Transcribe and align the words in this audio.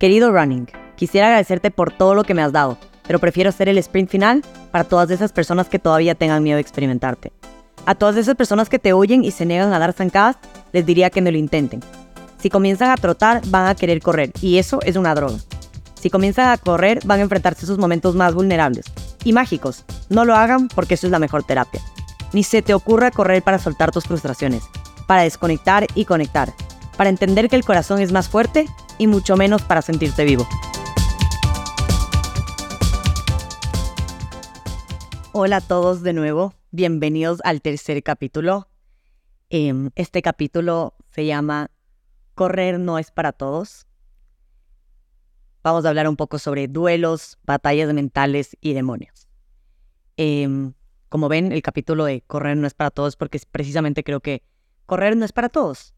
Querido 0.00 0.32
Running, 0.32 0.66
quisiera 0.96 1.26
agradecerte 1.26 1.70
por 1.70 1.92
todo 1.92 2.14
lo 2.14 2.24
que 2.24 2.32
me 2.32 2.40
has 2.40 2.52
dado, 2.52 2.78
pero 3.06 3.18
prefiero 3.18 3.50
hacer 3.50 3.68
el 3.68 3.76
sprint 3.76 4.08
final 4.08 4.42
para 4.70 4.84
todas 4.84 5.10
esas 5.10 5.30
personas 5.30 5.68
que 5.68 5.78
todavía 5.78 6.14
tengan 6.14 6.42
miedo 6.42 6.56
de 6.56 6.62
experimentarte. 6.62 7.32
A 7.84 7.94
todas 7.94 8.16
esas 8.16 8.34
personas 8.34 8.70
que 8.70 8.78
te 8.78 8.94
oyen 8.94 9.24
y 9.24 9.30
se 9.30 9.44
niegan 9.44 9.74
a 9.74 9.78
dar 9.78 9.92
zancadas, 9.92 10.38
les 10.72 10.86
diría 10.86 11.10
que 11.10 11.20
me 11.20 11.30
lo 11.30 11.36
intenten. 11.36 11.80
Si 12.38 12.48
comienzan 12.48 12.90
a 12.90 12.96
trotar, 12.96 13.42
van 13.48 13.66
a 13.66 13.74
querer 13.74 14.00
correr, 14.00 14.32
y 14.40 14.56
eso 14.56 14.80
es 14.86 14.96
una 14.96 15.14
droga. 15.14 15.36
Si 16.00 16.08
comienzan 16.08 16.48
a 16.48 16.56
correr, 16.56 17.00
van 17.04 17.18
a 17.18 17.24
enfrentarse 17.24 17.66
a 17.66 17.68
sus 17.68 17.76
momentos 17.76 18.14
más 18.14 18.32
vulnerables 18.32 18.86
y 19.22 19.34
mágicos. 19.34 19.84
No 20.08 20.24
lo 20.24 20.34
hagan 20.34 20.68
porque 20.68 20.94
eso 20.94 21.08
es 21.08 21.10
la 21.10 21.18
mejor 21.18 21.44
terapia. 21.44 21.82
Ni 22.32 22.42
se 22.42 22.62
te 22.62 22.72
ocurra 22.72 23.10
correr 23.10 23.42
para 23.42 23.58
soltar 23.58 23.90
tus 23.90 24.04
frustraciones, 24.04 24.62
para 25.06 25.24
desconectar 25.24 25.86
y 25.94 26.06
conectar, 26.06 26.54
para 27.00 27.08
entender 27.08 27.48
que 27.48 27.56
el 27.56 27.64
corazón 27.64 27.98
es 28.02 28.12
más 28.12 28.28
fuerte 28.28 28.66
y 28.98 29.06
mucho 29.06 29.34
menos 29.34 29.62
para 29.62 29.80
sentirte 29.80 30.22
vivo. 30.22 30.46
Hola 35.32 35.56
a 35.56 35.60
todos 35.62 36.02
de 36.02 36.12
nuevo, 36.12 36.52
bienvenidos 36.72 37.40
al 37.42 37.62
tercer 37.62 38.02
capítulo. 38.02 38.68
Em, 39.48 39.88
este 39.94 40.20
capítulo 40.20 40.92
se 41.10 41.24
llama 41.24 41.70
Correr 42.34 42.78
no 42.78 42.98
es 42.98 43.10
para 43.10 43.32
todos. 43.32 43.86
Vamos 45.62 45.86
a 45.86 45.88
hablar 45.88 46.06
un 46.06 46.16
poco 46.16 46.38
sobre 46.38 46.68
duelos, 46.68 47.38
batallas 47.44 47.94
mentales 47.94 48.58
y 48.60 48.74
demonios. 48.74 49.26
Em, 50.18 50.74
como 51.08 51.30
ven, 51.30 51.50
el 51.50 51.62
capítulo 51.62 52.04
de 52.04 52.20
Correr 52.26 52.58
no 52.58 52.66
es 52.66 52.74
para 52.74 52.90
todos 52.90 53.16
porque 53.16 53.40
precisamente 53.50 54.04
creo 54.04 54.20
que 54.20 54.42
correr 54.84 55.16
no 55.16 55.24
es 55.24 55.32
para 55.32 55.48
todos. 55.48 55.94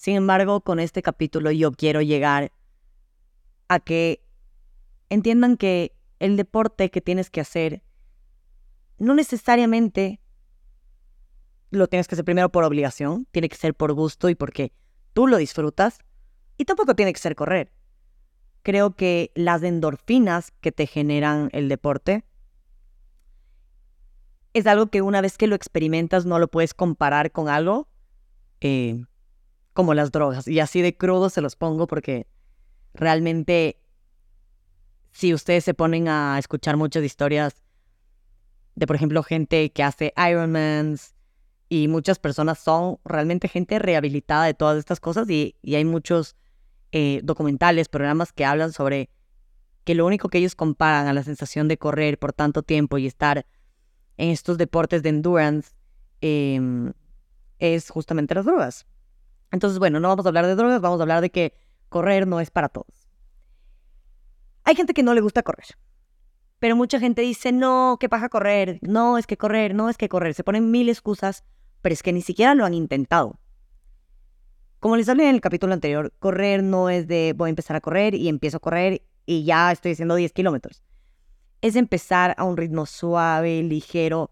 Sin 0.00 0.16
embargo, 0.16 0.62
con 0.62 0.80
este 0.80 1.02
capítulo 1.02 1.50
yo 1.50 1.72
quiero 1.72 2.00
llegar 2.00 2.52
a 3.68 3.80
que 3.80 4.24
entiendan 5.10 5.58
que 5.58 5.94
el 6.20 6.38
deporte 6.38 6.90
que 6.90 7.02
tienes 7.02 7.28
que 7.28 7.42
hacer 7.42 7.82
no 8.96 9.12
necesariamente 9.12 10.18
lo 11.68 11.86
tienes 11.86 12.08
que 12.08 12.14
hacer 12.14 12.24
primero 12.24 12.50
por 12.50 12.64
obligación, 12.64 13.26
tiene 13.30 13.50
que 13.50 13.58
ser 13.58 13.74
por 13.74 13.92
gusto 13.92 14.30
y 14.30 14.34
porque 14.34 14.72
tú 15.12 15.26
lo 15.26 15.36
disfrutas, 15.36 15.98
y 16.56 16.64
tampoco 16.64 16.96
tiene 16.96 17.12
que 17.12 17.20
ser 17.20 17.34
correr. 17.34 17.70
Creo 18.62 18.96
que 18.96 19.32
las 19.34 19.62
endorfinas 19.62 20.50
que 20.62 20.72
te 20.72 20.86
generan 20.86 21.50
el 21.52 21.68
deporte 21.68 22.24
es 24.54 24.66
algo 24.66 24.86
que 24.86 25.02
una 25.02 25.20
vez 25.20 25.36
que 25.36 25.46
lo 25.46 25.56
experimentas 25.56 26.24
no 26.24 26.38
lo 26.38 26.48
puedes 26.48 26.72
comparar 26.72 27.32
con 27.32 27.50
algo 27.50 27.86
eh, 28.62 29.04
como 29.80 29.94
las 29.94 30.12
drogas. 30.12 30.46
Y 30.46 30.60
así 30.60 30.82
de 30.82 30.94
crudo 30.94 31.30
se 31.30 31.40
los 31.40 31.56
pongo 31.56 31.86
porque 31.86 32.26
realmente 32.92 33.80
si 35.10 35.32
ustedes 35.32 35.64
se 35.64 35.72
ponen 35.72 36.06
a 36.06 36.38
escuchar 36.38 36.76
muchas 36.76 37.02
historias 37.02 37.54
de, 38.74 38.86
por 38.86 38.96
ejemplo, 38.96 39.22
gente 39.22 39.72
que 39.72 39.82
hace 39.82 40.12
Ironmans 40.18 41.14
y 41.70 41.88
muchas 41.88 42.18
personas 42.18 42.58
son 42.58 42.98
realmente 43.06 43.48
gente 43.48 43.78
rehabilitada 43.78 44.44
de 44.44 44.52
todas 44.52 44.76
estas 44.76 45.00
cosas 45.00 45.30
y, 45.30 45.56
hay 45.64 45.86
muchos 45.86 46.36
eh, 46.92 47.22
documentales, 47.24 47.88
programas 47.88 48.34
que 48.34 48.44
hablan 48.44 48.74
sobre 48.74 49.08
que 49.84 49.94
lo 49.94 50.04
único 50.04 50.28
que 50.28 50.36
ellos 50.36 50.56
comparan 50.56 51.06
a 51.06 51.14
la 51.14 51.22
sensación 51.22 51.68
de 51.68 51.78
correr 51.78 52.18
por 52.18 52.34
tanto 52.34 52.62
tiempo 52.62 52.98
y 52.98 53.06
estar 53.06 53.46
en 54.18 54.28
estos 54.28 54.58
deportes 54.58 55.02
de 55.02 55.08
endurance 55.08 55.70
em, 56.20 56.92
es 57.58 57.88
justamente 57.88 58.34
las 58.34 58.44
drogas. 58.44 58.86
Entonces, 59.50 59.78
bueno, 59.78 60.00
no 60.00 60.08
vamos 60.08 60.24
a 60.26 60.28
hablar 60.28 60.46
de 60.46 60.54
drogas, 60.54 60.80
vamos 60.80 61.00
a 61.00 61.02
hablar 61.02 61.20
de 61.20 61.30
que 61.30 61.54
correr 61.88 62.26
no 62.26 62.40
es 62.40 62.50
para 62.50 62.68
todos. 62.68 63.08
Hay 64.64 64.76
gente 64.76 64.94
que 64.94 65.02
no 65.02 65.14
le 65.14 65.20
gusta 65.20 65.42
correr, 65.42 65.66
pero 66.58 66.76
mucha 66.76 67.00
gente 67.00 67.22
dice, 67.22 67.52
no, 67.52 67.96
¿qué 67.98 68.08
pasa 68.08 68.28
correr? 68.28 68.78
No, 68.82 69.18
es 69.18 69.26
que 69.26 69.36
correr, 69.36 69.74
no, 69.74 69.88
es 69.88 69.96
que 69.96 70.08
correr. 70.08 70.34
Se 70.34 70.44
ponen 70.44 70.70
mil 70.70 70.88
excusas, 70.88 71.44
pero 71.82 71.92
es 71.92 72.02
que 72.02 72.12
ni 72.12 72.22
siquiera 72.22 72.54
lo 72.54 72.64
han 72.64 72.74
intentado. 72.74 73.40
Como 74.78 74.96
les 74.96 75.08
hablé 75.08 75.28
en 75.28 75.34
el 75.34 75.40
capítulo 75.40 75.72
anterior, 75.72 76.12
correr 76.18 76.62
no 76.62 76.88
es 76.88 77.06
de 77.06 77.34
voy 77.36 77.48
a 77.48 77.50
empezar 77.50 77.76
a 77.76 77.80
correr 77.80 78.14
y 78.14 78.28
empiezo 78.28 78.58
a 78.58 78.60
correr 78.60 79.02
y 79.26 79.44
ya 79.44 79.72
estoy 79.72 79.92
haciendo 79.92 80.14
10 80.14 80.32
kilómetros. 80.32 80.82
Es 81.60 81.76
empezar 81.76 82.34
a 82.38 82.44
un 82.44 82.56
ritmo 82.56 82.86
suave, 82.86 83.62
ligero, 83.62 84.30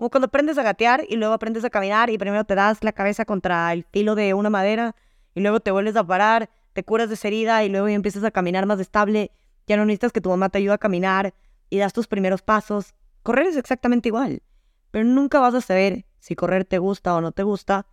como 0.00 0.08
cuando 0.08 0.28
aprendes 0.28 0.56
a 0.56 0.62
gatear 0.62 1.04
y 1.10 1.16
luego 1.16 1.34
aprendes 1.34 1.62
a 1.62 1.68
caminar 1.68 2.08
y 2.08 2.16
primero 2.16 2.44
te 2.44 2.54
das 2.54 2.82
la 2.82 2.92
cabeza 2.92 3.26
contra 3.26 3.70
el 3.70 3.84
filo 3.84 4.14
de 4.14 4.32
una 4.32 4.48
madera 4.48 4.96
y 5.34 5.42
luego 5.42 5.60
te 5.60 5.72
vuelves 5.72 5.94
a 5.94 6.06
parar, 6.06 6.48
te 6.72 6.82
curas 6.82 7.10
de 7.10 7.16
esa 7.16 7.28
herida 7.28 7.64
y 7.64 7.68
luego 7.68 7.86
empiezas 7.86 8.24
a 8.24 8.30
caminar 8.30 8.64
más 8.64 8.80
estable. 8.80 9.30
Ya 9.66 9.76
no 9.76 9.84
necesitas 9.84 10.12
que 10.12 10.22
tu 10.22 10.30
mamá 10.30 10.48
te 10.48 10.56
ayude 10.56 10.72
a 10.72 10.78
caminar 10.78 11.34
y 11.68 11.76
das 11.76 11.92
tus 11.92 12.06
primeros 12.06 12.40
pasos. 12.40 12.94
Correr 13.22 13.48
es 13.48 13.58
exactamente 13.58 14.08
igual, 14.08 14.42
pero 14.90 15.04
nunca 15.04 15.38
vas 15.38 15.52
a 15.52 15.60
saber 15.60 16.06
si 16.18 16.34
correr 16.34 16.64
te 16.64 16.78
gusta 16.78 17.14
o 17.14 17.20
no 17.20 17.32
te 17.32 17.42
gusta 17.42 17.84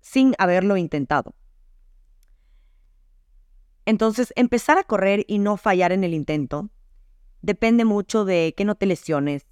sin 0.00 0.34
haberlo 0.38 0.78
intentado. 0.78 1.34
Entonces, 3.84 4.32
empezar 4.36 4.78
a 4.78 4.84
correr 4.84 5.26
y 5.28 5.38
no 5.38 5.58
fallar 5.58 5.92
en 5.92 6.02
el 6.02 6.14
intento 6.14 6.70
depende 7.42 7.84
mucho 7.84 8.24
de 8.24 8.54
que 8.56 8.64
no 8.64 8.74
te 8.74 8.86
lesiones, 8.86 9.46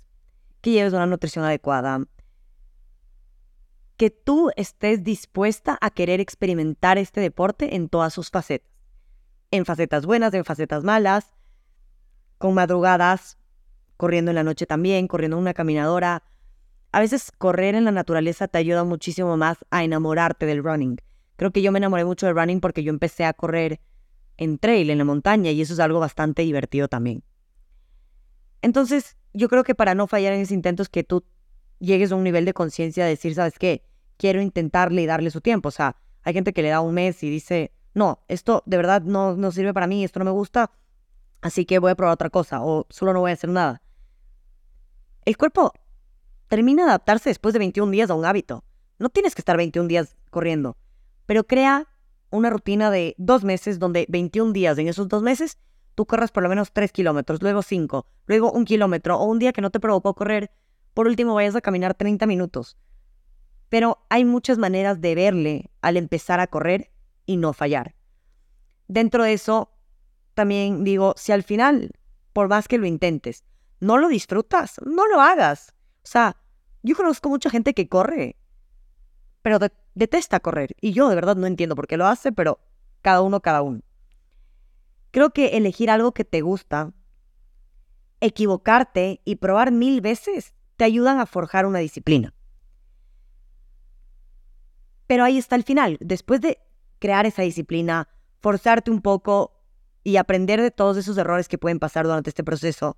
que 0.68 0.74
lleves 0.74 0.92
una 0.92 1.06
nutrición 1.06 1.46
adecuada, 1.46 2.04
que 3.96 4.10
tú 4.10 4.50
estés 4.54 5.02
dispuesta 5.02 5.78
a 5.80 5.88
querer 5.88 6.20
experimentar 6.20 6.98
este 6.98 7.22
deporte 7.22 7.74
en 7.74 7.88
todas 7.88 8.12
sus 8.12 8.30
facetas. 8.30 8.70
En 9.50 9.64
facetas 9.64 10.04
buenas, 10.04 10.34
en 10.34 10.44
facetas 10.44 10.84
malas, 10.84 11.34
con 12.36 12.52
madrugadas, 12.52 13.38
corriendo 13.96 14.30
en 14.30 14.34
la 14.34 14.44
noche 14.44 14.66
también, 14.66 15.08
corriendo 15.08 15.38
en 15.38 15.42
una 15.42 15.54
caminadora. 15.54 16.22
A 16.92 17.00
veces 17.00 17.32
correr 17.32 17.74
en 17.74 17.86
la 17.86 17.90
naturaleza 17.90 18.46
te 18.46 18.58
ayuda 18.58 18.84
muchísimo 18.84 19.38
más 19.38 19.64
a 19.70 19.84
enamorarte 19.84 20.44
del 20.44 20.62
running. 20.62 20.98
Creo 21.36 21.50
que 21.50 21.62
yo 21.62 21.72
me 21.72 21.78
enamoré 21.78 22.04
mucho 22.04 22.26
del 22.26 22.36
running 22.36 22.60
porque 22.60 22.82
yo 22.82 22.90
empecé 22.90 23.24
a 23.24 23.32
correr 23.32 23.80
en 24.36 24.58
trail, 24.58 24.90
en 24.90 24.98
la 24.98 25.04
montaña, 25.04 25.50
y 25.50 25.62
eso 25.62 25.72
es 25.72 25.80
algo 25.80 25.98
bastante 25.98 26.42
divertido 26.42 26.88
también. 26.88 27.24
Entonces, 28.62 29.16
yo 29.32 29.48
creo 29.48 29.64
que 29.64 29.74
para 29.74 29.94
no 29.94 30.06
fallar 30.06 30.32
en 30.32 30.40
ese 30.40 30.54
intento 30.54 30.82
es 30.82 30.88
que 30.88 31.04
tú 31.04 31.24
llegues 31.78 32.12
a 32.12 32.16
un 32.16 32.24
nivel 32.24 32.44
de 32.44 32.54
conciencia 32.54 33.04
de 33.04 33.10
decir, 33.10 33.34
¿sabes 33.34 33.58
qué? 33.58 33.84
Quiero 34.16 34.40
intentarle 34.40 35.02
y 35.02 35.06
darle 35.06 35.30
su 35.30 35.40
tiempo. 35.40 35.68
O 35.68 35.72
sea, 35.72 35.96
hay 36.22 36.34
gente 36.34 36.52
que 36.52 36.62
le 36.62 36.70
da 36.70 36.80
un 36.80 36.94
mes 36.94 37.22
y 37.22 37.30
dice, 37.30 37.72
no, 37.94 38.24
esto 38.28 38.62
de 38.66 38.76
verdad 38.76 39.02
no, 39.02 39.36
no 39.36 39.52
sirve 39.52 39.72
para 39.74 39.86
mí, 39.86 40.04
esto 40.04 40.18
no 40.18 40.24
me 40.24 40.30
gusta, 40.30 40.70
así 41.40 41.64
que 41.64 41.78
voy 41.78 41.90
a 41.90 41.94
probar 41.94 42.14
otra 42.14 42.30
cosa 42.30 42.62
o 42.62 42.86
solo 42.90 43.12
no 43.12 43.20
voy 43.20 43.30
a 43.30 43.34
hacer 43.34 43.50
nada. 43.50 43.82
El 45.24 45.36
cuerpo 45.36 45.72
termina 46.48 46.84
de 46.84 46.90
adaptarse 46.90 47.30
después 47.30 47.52
de 47.52 47.58
21 47.58 47.90
días 47.90 48.10
a 48.10 48.14
un 48.14 48.24
hábito. 48.24 48.64
No 48.98 49.10
tienes 49.10 49.34
que 49.34 49.40
estar 49.40 49.56
21 49.56 49.88
días 49.88 50.16
corriendo, 50.30 50.76
pero 51.26 51.44
crea 51.44 51.88
una 52.30 52.50
rutina 52.50 52.90
de 52.90 53.14
dos 53.18 53.44
meses 53.44 53.78
donde 53.78 54.06
21 54.08 54.52
días 54.52 54.78
en 54.78 54.88
esos 54.88 55.08
dos 55.08 55.22
meses 55.22 55.58
tú 55.98 56.06
corras 56.06 56.30
por 56.30 56.44
lo 56.44 56.48
menos 56.48 56.70
3 56.70 56.92
kilómetros, 56.92 57.42
luego 57.42 57.60
5, 57.60 58.06
luego 58.26 58.52
un 58.52 58.64
kilómetro, 58.64 59.18
o 59.18 59.24
un 59.24 59.40
día 59.40 59.52
que 59.52 59.60
no 59.60 59.70
te 59.70 59.80
provocó 59.80 60.14
correr, 60.14 60.52
por 60.94 61.08
último 61.08 61.34
vayas 61.34 61.56
a 61.56 61.60
caminar 61.60 61.94
30 61.94 62.24
minutos. 62.24 62.76
Pero 63.68 64.06
hay 64.08 64.24
muchas 64.24 64.58
maneras 64.58 65.00
de 65.00 65.16
verle 65.16 65.72
al 65.80 65.96
empezar 65.96 66.38
a 66.38 66.46
correr 66.46 66.92
y 67.26 67.36
no 67.36 67.52
fallar. 67.52 67.96
Dentro 68.86 69.24
de 69.24 69.32
eso, 69.32 69.72
también 70.34 70.84
digo, 70.84 71.14
si 71.16 71.32
al 71.32 71.42
final, 71.42 71.90
por 72.32 72.46
más 72.46 72.68
que 72.68 72.78
lo 72.78 72.86
intentes, 72.86 73.42
no 73.80 73.98
lo 73.98 74.06
disfrutas, 74.06 74.76
no 74.86 75.04
lo 75.08 75.20
hagas. 75.20 75.74
O 76.04 76.06
sea, 76.06 76.36
yo 76.84 76.94
conozco 76.94 77.28
mucha 77.28 77.50
gente 77.50 77.74
que 77.74 77.88
corre, 77.88 78.36
pero 79.42 79.58
detesta 79.96 80.38
correr. 80.38 80.76
Y 80.80 80.92
yo 80.92 81.08
de 81.08 81.16
verdad 81.16 81.34
no 81.34 81.48
entiendo 81.48 81.74
por 81.74 81.88
qué 81.88 81.96
lo 81.96 82.06
hace, 82.06 82.30
pero 82.30 82.60
cada 83.02 83.20
uno, 83.20 83.40
cada 83.40 83.62
uno. 83.62 83.80
Creo 85.10 85.30
que 85.30 85.56
elegir 85.56 85.90
algo 85.90 86.12
que 86.12 86.24
te 86.24 86.40
gusta, 86.40 86.92
equivocarte 88.20 89.20
y 89.24 89.36
probar 89.36 89.72
mil 89.72 90.00
veces 90.00 90.54
te 90.76 90.84
ayudan 90.84 91.18
a 91.20 91.26
forjar 91.26 91.66
una 91.66 91.78
disciplina. 91.78 92.34
Pero 95.06 95.24
ahí 95.24 95.38
está 95.38 95.56
el 95.56 95.64
final. 95.64 95.96
Después 96.00 96.40
de 96.40 96.58
crear 96.98 97.26
esa 97.26 97.42
disciplina, 97.42 98.08
forzarte 98.40 98.90
un 98.90 99.00
poco 99.00 99.54
y 100.04 100.16
aprender 100.16 100.60
de 100.60 100.70
todos 100.70 100.96
esos 100.96 101.16
errores 101.18 101.48
que 101.48 101.58
pueden 101.58 101.78
pasar 101.78 102.06
durante 102.06 102.30
este 102.30 102.44
proceso, 102.44 102.96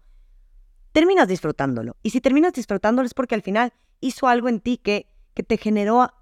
terminas 0.92 1.28
disfrutándolo. 1.28 1.96
Y 2.02 2.10
si 2.10 2.20
terminas 2.20 2.52
disfrutándolo 2.52 3.06
es 3.06 3.14
porque 3.14 3.34
al 3.34 3.42
final 3.42 3.72
hizo 4.00 4.26
algo 4.26 4.48
en 4.48 4.60
ti 4.60 4.78
que, 4.78 5.06
que 5.34 5.42
te 5.42 5.56
generó 5.56 6.12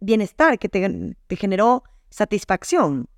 bienestar, 0.00 0.58
que 0.58 0.68
te, 0.68 1.16
te 1.26 1.36
generó 1.36 1.84
satisfacción 2.10 3.08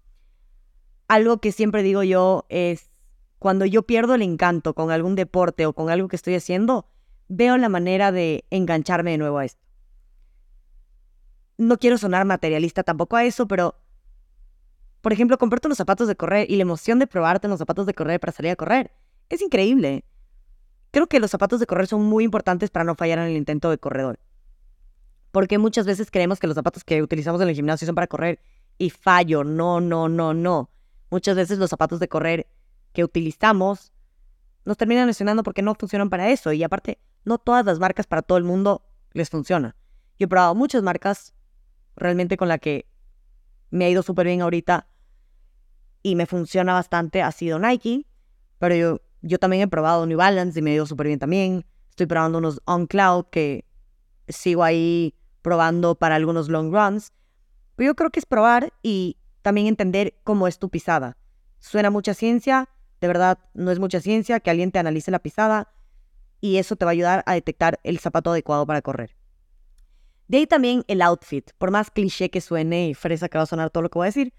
algo 1.08 1.38
que 1.38 1.52
siempre 1.52 1.82
digo 1.82 2.02
yo 2.02 2.46
es, 2.48 2.90
cuando 3.38 3.64
yo 3.64 3.82
pierdo 3.82 4.14
el 4.14 4.22
encanto 4.22 4.74
con 4.74 4.90
algún 4.90 5.14
deporte 5.14 5.66
o 5.66 5.72
con 5.72 5.90
algo 5.90 6.08
que 6.08 6.16
estoy 6.16 6.34
haciendo, 6.34 6.86
veo 7.28 7.56
la 7.56 7.68
manera 7.68 8.12
de 8.12 8.44
engancharme 8.50 9.12
de 9.12 9.18
nuevo 9.18 9.38
a 9.38 9.44
esto. 9.44 9.60
No 11.56 11.78
quiero 11.78 11.98
sonar 11.98 12.24
materialista 12.24 12.84
tampoco 12.84 13.16
a 13.16 13.24
eso, 13.24 13.48
pero 13.48 13.74
por 15.00 15.12
ejemplo, 15.12 15.38
comprarte 15.38 15.68
unos 15.68 15.78
zapatos 15.78 16.08
de 16.08 16.16
correr 16.16 16.50
y 16.50 16.56
la 16.56 16.62
emoción 16.62 16.98
de 16.98 17.06
probarte 17.06 17.46
unos 17.46 17.58
zapatos 17.58 17.86
de 17.86 17.94
correr 17.94 18.18
para 18.18 18.32
salir 18.32 18.52
a 18.52 18.56
correr. 18.56 18.90
Es 19.28 19.40
increíble. 19.40 20.04
Creo 20.90 21.06
que 21.06 21.20
los 21.20 21.30
zapatos 21.30 21.60
de 21.60 21.66
correr 21.66 21.86
son 21.86 22.02
muy 22.02 22.24
importantes 22.24 22.70
para 22.70 22.84
no 22.84 22.94
fallar 22.94 23.18
en 23.20 23.26
el 23.26 23.36
intento 23.36 23.70
de 23.70 23.78
corredor. 23.78 24.18
Porque 25.30 25.58
muchas 25.58 25.86
veces 25.86 26.10
creemos 26.10 26.40
que 26.40 26.46
los 26.46 26.56
zapatos 26.56 26.84
que 26.84 27.02
utilizamos 27.02 27.40
en 27.40 27.48
el 27.48 27.54
gimnasio 27.54 27.86
son 27.86 27.94
para 27.94 28.06
correr 28.06 28.40
y 28.76 28.90
fallo. 28.90 29.44
No, 29.44 29.80
no, 29.80 30.08
no, 30.08 30.34
no. 30.34 30.70
Muchas 31.10 31.36
veces 31.36 31.58
los 31.58 31.70
zapatos 31.70 32.00
de 32.00 32.08
correr 32.08 32.48
que 32.92 33.04
utilizamos 33.04 33.92
nos 34.64 34.76
terminan 34.76 35.06
lesionando 35.06 35.42
porque 35.42 35.62
no 35.62 35.74
funcionan 35.74 36.10
para 36.10 36.30
eso. 36.30 36.52
Y 36.52 36.62
aparte, 36.62 36.98
no 37.24 37.38
todas 37.38 37.64
las 37.64 37.78
marcas 37.78 38.06
para 38.06 38.22
todo 38.22 38.38
el 38.38 38.44
mundo 38.44 38.82
les 39.12 39.30
funciona. 39.30 39.76
Yo 40.18 40.24
he 40.26 40.28
probado 40.28 40.54
muchas 40.54 40.82
marcas 40.82 41.34
realmente 41.96 42.36
con 42.36 42.48
la 42.48 42.58
que 42.58 42.86
me 43.70 43.84
ha 43.84 43.90
ido 43.90 44.02
súper 44.02 44.26
bien 44.26 44.42
ahorita 44.42 44.88
y 46.02 46.14
me 46.14 46.26
funciona 46.26 46.74
bastante 46.74 47.22
ha 47.22 47.32
sido 47.32 47.58
Nike, 47.58 48.06
pero 48.58 48.74
yo, 48.74 49.00
yo 49.22 49.38
también 49.38 49.62
he 49.62 49.68
probado 49.68 50.06
New 50.06 50.18
Balance 50.18 50.58
y 50.58 50.62
me 50.62 50.70
ha 50.70 50.74
ido 50.74 50.86
súper 50.86 51.06
bien 51.08 51.18
también. 51.18 51.66
Estoy 51.90 52.06
probando 52.06 52.38
unos 52.38 52.60
On 52.64 52.86
Cloud 52.86 53.26
que 53.30 53.64
sigo 54.28 54.62
ahí 54.62 55.14
probando 55.42 55.94
para 55.94 56.16
algunos 56.16 56.48
long 56.48 56.72
runs. 56.72 57.12
Pero 57.76 57.90
yo 57.90 57.94
creo 57.94 58.10
que 58.10 58.20
es 58.20 58.26
probar 58.26 58.72
y 58.82 59.16
también 59.48 59.66
entender 59.66 60.12
cómo 60.24 60.46
es 60.46 60.58
tu 60.58 60.68
pisada. 60.68 61.16
Suena 61.58 61.88
mucha 61.88 62.12
ciencia, 62.12 62.68
de 63.00 63.06
verdad 63.06 63.38
no 63.54 63.70
es 63.70 63.78
mucha 63.78 63.98
ciencia, 63.98 64.40
que 64.40 64.50
alguien 64.50 64.72
te 64.72 64.78
analice 64.78 65.10
la 65.10 65.20
pisada 65.20 65.72
y 66.42 66.58
eso 66.58 66.76
te 66.76 66.84
va 66.84 66.90
a 66.90 66.92
ayudar 66.92 67.22
a 67.24 67.32
detectar 67.32 67.80
el 67.82 67.98
zapato 67.98 68.30
adecuado 68.30 68.66
para 68.66 68.82
correr. 68.82 69.16
De 70.26 70.36
ahí 70.36 70.46
también 70.46 70.84
el 70.86 71.00
outfit, 71.00 71.50
por 71.56 71.70
más 71.70 71.90
cliché 71.90 72.28
que 72.28 72.42
suene 72.42 72.90
y 72.90 72.94
fresa 72.94 73.30
que 73.30 73.38
va 73.38 73.44
a 73.44 73.46
sonar 73.46 73.70
todo 73.70 73.84
lo 73.84 73.88
que 73.88 73.98
voy 73.98 74.04
a 74.04 74.12
decir, 74.12 74.34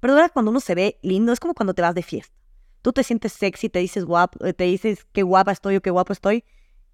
pero 0.00 0.14
ahora 0.14 0.30
cuando 0.30 0.50
uno 0.50 0.60
se 0.60 0.74
ve 0.74 0.98
lindo 1.02 1.34
es 1.34 1.38
como 1.38 1.52
cuando 1.52 1.74
te 1.74 1.82
vas 1.82 1.94
de 1.94 2.02
fiesta. 2.02 2.34
Tú 2.80 2.94
te 2.94 3.04
sientes 3.04 3.34
sexy, 3.34 3.68
te 3.68 3.80
dices 3.80 4.06
guapo, 4.06 4.38
te 4.38 4.64
dices 4.64 5.06
qué 5.12 5.22
guapa 5.22 5.52
estoy 5.52 5.76
o 5.76 5.82
qué 5.82 5.90
guapo 5.90 6.14
estoy 6.14 6.44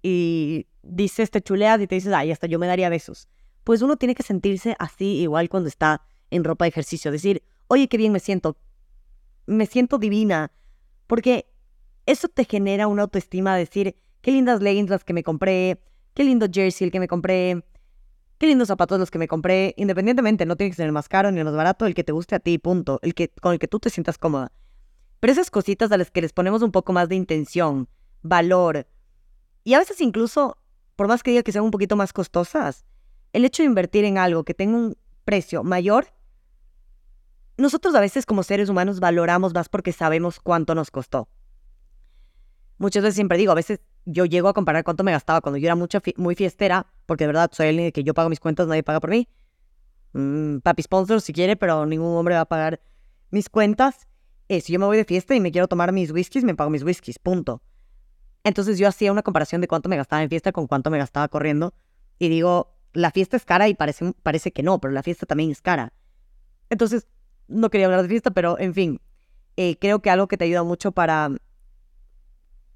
y 0.01 0.67
dices, 0.81 1.31
te 1.31 1.41
chuleas 1.41 1.79
y 1.79 1.87
te 1.87 1.95
dices, 1.95 2.11
ay, 2.11 2.29
hasta 2.29 2.47
yo 2.47 2.59
me 2.59 2.67
daría 2.67 2.89
besos. 2.89 3.29
Pues 3.63 3.81
uno 3.81 3.95
tiene 3.95 4.15
que 4.15 4.23
sentirse 4.23 4.75
así 4.79 5.21
igual 5.21 5.47
cuando 5.47 5.69
está 5.69 6.05
en 6.29 6.43
ropa 6.43 6.65
de 6.65 6.69
ejercicio. 6.69 7.09
Decir, 7.09 7.43
oye, 7.73 7.87
qué 7.87 7.97
bien 7.97 8.11
me 8.11 8.19
siento. 8.19 8.57
Me 9.45 9.65
siento 9.65 9.97
divina. 9.97 10.51
Porque 11.07 11.47
eso 12.05 12.27
te 12.27 12.45
genera 12.45 12.87
una 12.87 13.03
autoestima. 13.03 13.55
Decir, 13.55 13.95
qué 14.21 14.31
lindas 14.31 14.61
leggings 14.61 14.89
las 14.89 15.03
que 15.03 15.13
me 15.13 15.23
compré. 15.23 15.81
Qué 16.13 16.23
lindo 16.23 16.47
jersey 16.51 16.85
el 16.85 16.91
que 16.91 16.99
me 16.99 17.07
compré. 17.07 17.63
Qué 18.37 18.47
lindos 18.47 18.67
zapatos 18.67 18.99
los 18.99 19.11
que 19.11 19.19
me 19.19 19.27
compré. 19.27 19.73
Independientemente, 19.77 20.45
no 20.45 20.55
tiene 20.55 20.71
que 20.71 20.77
ser 20.77 20.85
el 20.85 20.91
más 20.91 21.09
caro 21.09 21.31
ni 21.31 21.39
el 21.39 21.45
más 21.45 21.55
barato. 21.55 21.85
El 21.85 21.93
que 21.93 22.03
te 22.03 22.11
guste 22.11 22.35
a 22.35 22.39
ti, 22.39 22.57
punto. 22.57 22.99
El 23.01 23.13
que, 23.13 23.29
con 23.29 23.53
el 23.53 23.59
que 23.59 23.67
tú 23.67 23.79
te 23.79 23.89
sientas 23.89 24.17
cómoda. 24.17 24.51
Pero 25.19 25.31
esas 25.31 25.51
cositas 25.51 25.91
a 25.91 25.97
las 25.97 26.11
que 26.11 26.21
les 26.21 26.33
ponemos 26.33 26.61
un 26.61 26.71
poco 26.71 26.91
más 26.91 27.07
de 27.07 27.15
intención, 27.15 27.87
valor, 28.21 28.87
y 29.63 29.73
a 29.73 29.79
veces 29.79 30.01
incluso, 30.01 30.57
por 30.95 31.07
más 31.07 31.23
que 31.23 31.31
diga 31.31 31.43
que 31.43 31.51
sean 31.51 31.63
un 31.63 31.71
poquito 31.71 31.95
más 31.95 32.11
costosas, 32.11 32.85
el 33.31 33.45
hecho 33.45 33.63
de 33.63 33.67
invertir 33.67 34.03
en 34.03 34.17
algo 34.17 34.43
que 34.43 34.53
tenga 34.53 34.77
un 34.77 34.97
precio 35.23 35.63
mayor, 35.63 36.07
nosotros 37.57 37.93
a 37.95 37.99
veces 37.99 38.25
como 38.25 38.43
seres 38.43 38.69
humanos 38.69 38.99
valoramos 38.99 39.53
más 39.53 39.69
porque 39.69 39.91
sabemos 39.91 40.39
cuánto 40.39 40.75
nos 40.75 40.91
costó. 40.91 41.27
Muchas 42.77 43.03
veces 43.03 43.15
siempre 43.15 43.37
digo, 43.37 43.51
a 43.51 43.55
veces 43.55 43.81
yo 44.05 44.25
llego 44.25 44.49
a 44.49 44.53
comparar 44.53 44.83
cuánto 44.83 45.03
me 45.03 45.11
gastaba 45.11 45.41
cuando 45.41 45.57
yo 45.57 45.67
era 45.67 45.75
muy 45.75 46.35
fiestera, 46.35 46.87
porque 47.05 47.23
de 47.23 47.27
verdad 47.27 47.49
soy 47.53 47.67
alguien 47.67 47.91
que 47.91 48.03
yo 48.03 48.13
pago 48.13 48.29
mis 48.29 48.39
cuentas, 48.39 48.67
nadie 48.67 48.83
paga 48.83 48.99
por 48.99 49.11
mí. 49.11 49.27
Mm, 50.13 50.57
papi 50.59 50.83
sponsor 50.83 51.21
si 51.21 51.33
quiere, 51.33 51.55
pero 51.55 51.85
ningún 51.85 52.15
hombre 52.17 52.35
va 52.35 52.41
a 52.41 52.45
pagar 52.45 52.81
mis 53.31 53.49
cuentas. 53.49 54.07
Eh, 54.49 54.61
si 54.61 54.73
yo 54.73 54.79
me 54.79 54.85
voy 54.85 54.97
de 54.97 55.05
fiesta 55.05 55.35
y 55.35 55.39
me 55.39 55.51
quiero 55.51 55.67
tomar 55.67 55.91
mis 55.91 56.11
whiskies, 56.11 56.43
me 56.43 56.55
pago 56.55 56.69
mis 56.69 56.83
whiskies, 56.83 57.19
punto. 57.19 57.61
Entonces 58.43 58.77
yo 58.77 58.87
hacía 58.87 59.11
una 59.11 59.23
comparación 59.23 59.61
de 59.61 59.67
cuánto 59.67 59.89
me 59.89 59.95
gastaba 59.95 60.21
en 60.21 60.29
fiesta 60.29 60.51
con 60.51 60.67
cuánto 60.67 60.89
me 60.89 60.97
gastaba 60.97 61.27
corriendo. 61.29 61.73
Y 62.19 62.29
digo, 62.29 62.75
la 62.91 63.11
fiesta 63.11 63.37
es 63.37 63.45
cara 63.45 63.69
y 63.69 63.73
parece, 63.73 64.13
parece 64.21 64.51
que 64.51 64.63
no, 64.63 64.79
pero 64.79 64.93
la 64.93 65.01
fiesta 65.01 65.25
también 65.25 65.51
es 65.51 65.61
cara. 65.61 65.93
Entonces, 66.69 67.07
no 67.47 67.69
quería 67.69 67.87
hablar 67.87 68.03
de 68.03 68.09
fiesta, 68.09 68.31
pero 68.31 68.59
en 68.59 68.73
fin, 68.73 69.01
eh, 69.57 69.77
creo 69.77 70.01
que 70.01 70.09
algo 70.09 70.27
que 70.27 70.37
te 70.37 70.45
ayuda 70.45 70.63
mucho 70.63 70.91
para, 70.91 71.29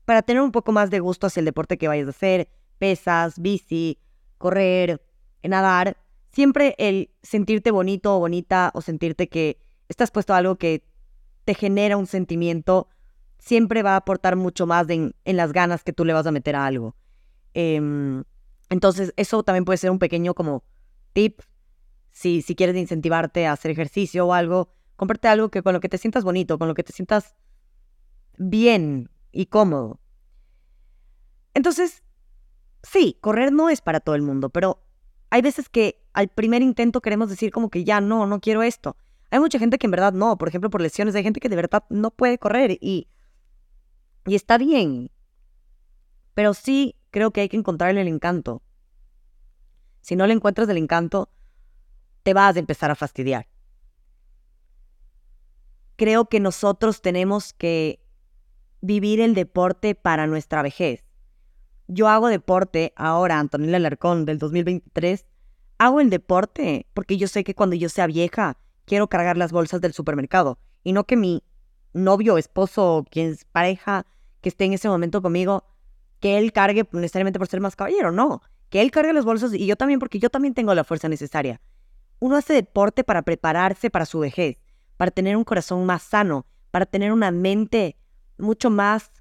para 0.05 0.21
tener 0.21 0.41
un 0.41 0.51
poco 0.51 0.71
más 0.71 0.89
de 0.89 0.99
gusto 0.99 1.27
hacia 1.27 1.41
el 1.41 1.45
deporte 1.45 1.77
que 1.77 1.87
vayas 1.87 2.07
a 2.07 2.11
hacer, 2.11 2.49
pesas, 2.77 3.39
bici, 3.39 3.99
correr, 4.37 5.01
nadar, 5.43 5.97
siempre 6.29 6.75
el 6.77 7.09
sentirte 7.23 7.71
bonito 7.71 8.15
o 8.15 8.19
bonita 8.19 8.71
o 8.73 8.81
sentirte 8.81 9.27
que 9.27 9.57
estás 9.89 10.11
puesto 10.11 10.33
a 10.33 10.37
algo 10.37 10.57
que 10.57 10.83
te 11.45 11.53
genera 11.53 11.97
un 11.97 12.07
sentimiento 12.07 12.89
siempre 13.39 13.83
va 13.83 13.93
a 13.93 13.97
aportar 13.97 14.35
mucho 14.35 14.67
más 14.67 14.89
en, 14.89 15.13
las 15.25 15.53
ganas 15.53 15.83
que 15.83 15.93
tú 15.93 16.05
le 16.05 16.13
vas 16.13 16.27
a 16.27 16.31
meter 16.31 16.55
a 16.55 16.65
algo. 16.65 16.95
Em, 17.53 18.23
entonces, 18.69 19.13
eso 19.15 19.43
también 19.43 19.65
puede 19.65 19.77
ser 19.77 19.91
un 19.91 19.99
pequeño 19.99 20.33
como 20.33 20.63
tip. 21.13 21.41
Si, 22.17 22.41
si 22.41 22.55
quieres 22.55 22.75
incentivarte 22.75 23.45
a 23.45 23.51
hacer 23.51 23.69
ejercicio 23.69 24.25
o 24.25 24.33
algo, 24.33 24.73
cómprate 24.95 25.27
algo 25.27 25.49
que 25.49 25.61
con 25.61 25.73
lo 25.73 25.79
que 25.79 25.87
te 25.87 25.99
sientas 25.99 26.23
bonito, 26.23 26.57
con 26.57 26.67
lo 26.67 26.73
que 26.73 26.81
te 26.81 26.91
sientas 26.91 27.35
bien 28.39 29.11
y 29.31 29.45
cómodo. 29.45 29.99
Entonces, 31.53 32.01
sí, 32.81 33.19
correr 33.21 33.53
no 33.53 33.69
es 33.69 33.81
para 33.81 33.99
todo 33.99 34.15
el 34.15 34.23
mundo, 34.23 34.49
pero 34.49 34.83
hay 35.29 35.43
veces 35.43 35.69
que 35.69 36.01
al 36.11 36.29
primer 36.29 36.63
intento 36.63 37.01
queremos 37.01 37.29
decir 37.29 37.51
como 37.51 37.69
que 37.69 37.83
ya 37.83 38.01
no, 38.01 38.25
no 38.25 38.39
quiero 38.39 38.63
esto. 38.63 38.97
Hay 39.29 39.39
mucha 39.39 39.59
gente 39.59 39.77
que 39.77 39.85
en 39.85 39.91
verdad 39.91 40.11
no, 40.11 40.39
por 40.39 40.47
ejemplo, 40.47 40.71
por 40.71 40.81
lesiones, 40.81 41.13
hay 41.13 41.21
gente 41.21 41.39
que 41.39 41.49
de 41.49 41.55
verdad 41.55 41.83
no 41.91 42.09
puede 42.09 42.39
correr 42.39 42.79
y 42.81 43.09
y 44.25 44.33
está 44.33 44.57
bien. 44.57 45.11
Pero 46.33 46.55
sí 46.55 46.95
creo 47.11 47.29
que 47.29 47.41
hay 47.41 47.49
que 47.49 47.57
encontrarle 47.57 48.01
el 48.01 48.07
encanto. 48.07 48.63
Si 50.01 50.15
no 50.15 50.25
le 50.25 50.33
encuentras 50.33 50.67
el 50.69 50.77
encanto, 50.77 51.29
te 52.27 52.33
vas 52.33 52.57
a 52.57 52.59
empezar 52.59 52.91
a 52.91 52.95
fastidiar. 52.95 53.47
Creo 55.95 56.25
que 56.25 56.41
nosotros 56.41 57.01
tenemos 57.01 57.53
que 57.53 58.01
vivir 58.81 59.21
el 59.21 59.33
deporte 59.33 59.95
para 59.95 60.27
nuestra 60.27 60.61
vejez. 60.61 61.05
Yo 61.87 62.09
hago 62.09 62.27
deporte 62.27 62.91
ahora, 62.97 63.39
Antonella 63.39 63.77
Alarcón, 63.77 64.25
del 64.25 64.39
2023. 64.39 65.25
Hago 65.77 66.01
el 66.01 66.09
deporte 66.09 66.85
porque 66.93 67.15
yo 67.15 67.29
sé 67.29 67.45
que 67.45 67.55
cuando 67.55 67.77
yo 67.77 67.87
sea 67.87 68.07
vieja, 68.07 68.57
quiero 68.83 69.07
cargar 69.07 69.37
las 69.37 69.53
bolsas 69.53 69.79
del 69.79 69.93
supermercado. 69.93 70.59
Y 70.83 70.91
no 70.91 71.05
que 71.05 71.15
mi 71.15 71.45
novio, 71.93 72.37
esposo, 72.37 73.05
quien 73.09 73.31
es 73.31 73.45
pareja, 73.45 74.05
que 74.41 74.49
esté 74.49 74.65
en 74.65 74.73
ese 74.73 74.89
momento 74.89 75.21
conmigo, 75.21 75.63
que 76.19 76.37
él 76.37 76.51
cargue 76.51 76.85
necesariamente 76.91 77.39
por 77.39 77.47
ser 77.47 77.61
más 77.61 77.77
caballero, 77.77 78.11
no, 78.11 78.41
que 78.69 78.81
él 78.81 78.91
cargue 78.91 79.13
los 79.13 79.23
bolsos 79.23 79.53
y 79.53 79.65
yo 79.65 79.77
también 79.77 80.01
porque 80.01 80.19
yo 80.19 80.29
también 80.29 80.53
tengo 80.53 80.75
la 80.75 80.83
fuerza 80.83 81.07
necesaria. 81.07 81.61
Uno 82.19 82.35
hace 82.35 82.53
deporte 82.53 83.03
para 83.03 83.21
prepararse 83.21 83.89
para 83.89 84.05
su 84.05 84.19
vejez, 84.19 84.57
para 84.97 85.11
tener 85.11 85.37
un 85.37 85.43
corazón 85.43 85.85
más 85.85 86.01
sano, 86.01 86.45
para 86.71 86.85
tener 86.85 87.11
una 87.11 87.31
mente 87.31 87.97
mucho 88.37 88.69
más 88.69 89.11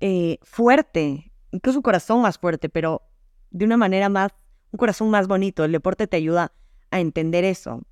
eh, 0.00 0.38
fuerte, 0.42 1.32
incluso 1.52 1.78
un 1.78 1.82
corazón 1.82 2.22
más 2.22 2.38
fuerte, 2.38 2.68
pero 2.68 3.02
de 3.50 3.64
una 3.64 3.76
manera 3.76 4.08
más, 4.08 4.32
un 4.72 4.78
corazón 4.78 5.10
más 5.10 5.28
bonito. 5.28 5.64
El 5.64 5.72
deporte 5.72 6.06
te 6.06 6.16
ayuda 6.16 6.52
a 6.90 7.00
entender 7.00 7.44
eso. 7.44 7.82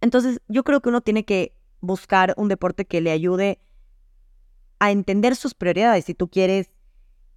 Entonces, 0.00 0.40
yo 0.48 0.64
creo 0.64 0.80
que 0.80 0.88
uno 0.88 1.00
tiene 1.00 1.24
que 1.24 1.56
buscar 1.80 2.34
un 2.36 2.48
deporte 2.48 2.84
que 2.84 3.00
le 3.00 3.10
ayude 3.10 3.58
a 4.78 4.90
entender 4.90 5.36
sus 5.36 5.54
prioridades. 5.54 6.04
Si 6.04 6.14
tú 6.14 6.28
quieres 6.28 6.70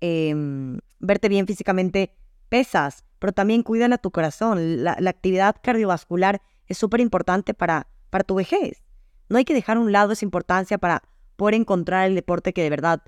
em, 0.01 0.79
verte 0.99 1.29
bien 1.29 1.47
físicamente, 1.47 2.15
pesas, 2.49 3.03
pero 3.23 3.31
también 3.31 3.63
cuidan 3.63 3.93
a 3.93 3.99
tu 3.99 4.11
corazón. 4.11 4.83
La, 4.83 4.97
actividad 5.07 5.55
cardiovascular 5.63 6.41
es 6.67 6.77
súper 6.77 6.99
importante 6.99 7.53
para, 7.53 7.87
para 8.09 8.25
tu 8.25 8.35
vejez. 8.35 8.83
No 9.29 9.37
hay 9.37 9.45
que 9.45 9.53
dejar 9.53 9.77
a 9.77 9.79
un 9.79 9.93
lado 9.93 10.11
esa 10.11 10.25
importancia 10.25 10.77
para 10.77 11.03
poder 11.37 11.55
encontrar 11.55 12.05
el 12.05 12.15
deporte 12.15 12.51
que 12.51 12.63
de 12.63 12.69
verdad 12.69 13.01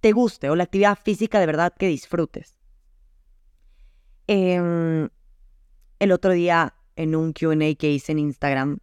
te 0.00 0.12
guste 0.12 0.48
o 0.48 0.56
la 0.56 0.64
actividad 0.64 0.98
física 0.98 1.40
de 1.40 1.44
verdad 1.44 1.74
que 1.78 1.88
disfrutes. 1.88 2.56
Em, 4.28 5.10
el 5.98 6.10
otro 6.10 6.32
día 6.32 6.74
en 6.96 7.14
un 7.14 7.34
QA 7.34 7.74
que 7.78 7.92
hice 7.92 8.12
en 8.12 8.18
Instagram, 8.18 8.78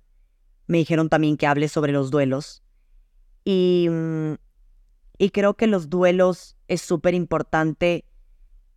me 0.68 0.78
dijeron 0.78 1.10
también 1.10 1.38
que 1.38 1.48
hable 1.48 1.70
sobre 1.70 1.92
los 1.92 2.12
duelos. 2.12 2.62
Mm, 3.46 4.34
y, 5.18 5.30
creo 5.32 5.56
que 5.56 5.66
los 5.66 5.90
duelos 5.90 6.56
es 6.68 6.82
súper 6.82 7.16
importante 7.16 8.06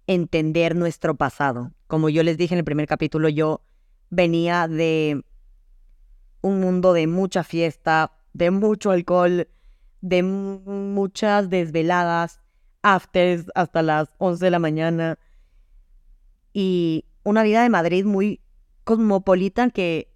entender 0.07 0.77
nuestro 0.77 1.15
pasado. 1.15 1.73
Como 1.87 2.09
yo 2.09 2.23
les 2.23 2.37
dije 2.37 2.55
en 2.55 2.59
el 2.59 2.65
primer 2.65 2.87
capítulo, 2.87 3.29
yo 3.29 3.63
venía 4.11 4.69
de 4.69 5.25
un 6.41 6.61
mundo 6.61 6.93
de 6.93 7.07
mucha 7.07 7.45
fiesta, 7.45 8.13
de 8.33 8.51
mucho 8.51 8.91
alcohol, 8.91 9.49
de 10.01 10.23
muchas 10.23 11.51
desveladas, 11.51 12.41
afters 12.83 13.47
hasta 13.55 13.83
las 13.83 14.09
11 14.19 14.45
de 14.45 14.51
la 14.51 14.59
mañana 14.59 15.19
y 16.53 17.05
una 17.23 17.45
vida 17.45 17.63
de 17.63 17.69
Madrid 17.69 18.05
muy 18.05 18.41
cosmopolita 18.85 19.71
que 19.71 20.13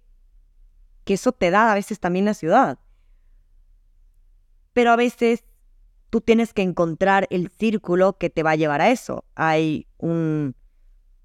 que 1.07 1.13
eso 1.13 1.31
te 1.31 1.49
da 1.49 1.71
a 1.71 1.75
veces 1.75 2.01
también 2.01 2.25
la 2.25 2.33
ciudad. 2.33 2.79
Pero 4.73 4.91
a 4.91 4.97
veces 4.97 5.45
tú 6.09 6.21
tienes 6.21 6.53
que 6.53 6.61
encontrar 6.61 7.27
el 7.29 7.49
círculo 7.49 8.17
que 8.17 8.29
te 8.29 8.43
va 8.43 8.51
a 8.51 8.55
llevar 8.55 8.81
a 8.81 8.89
eso. 8.89 9.25
Hay 9.35 9.87
un, 9.97 10.55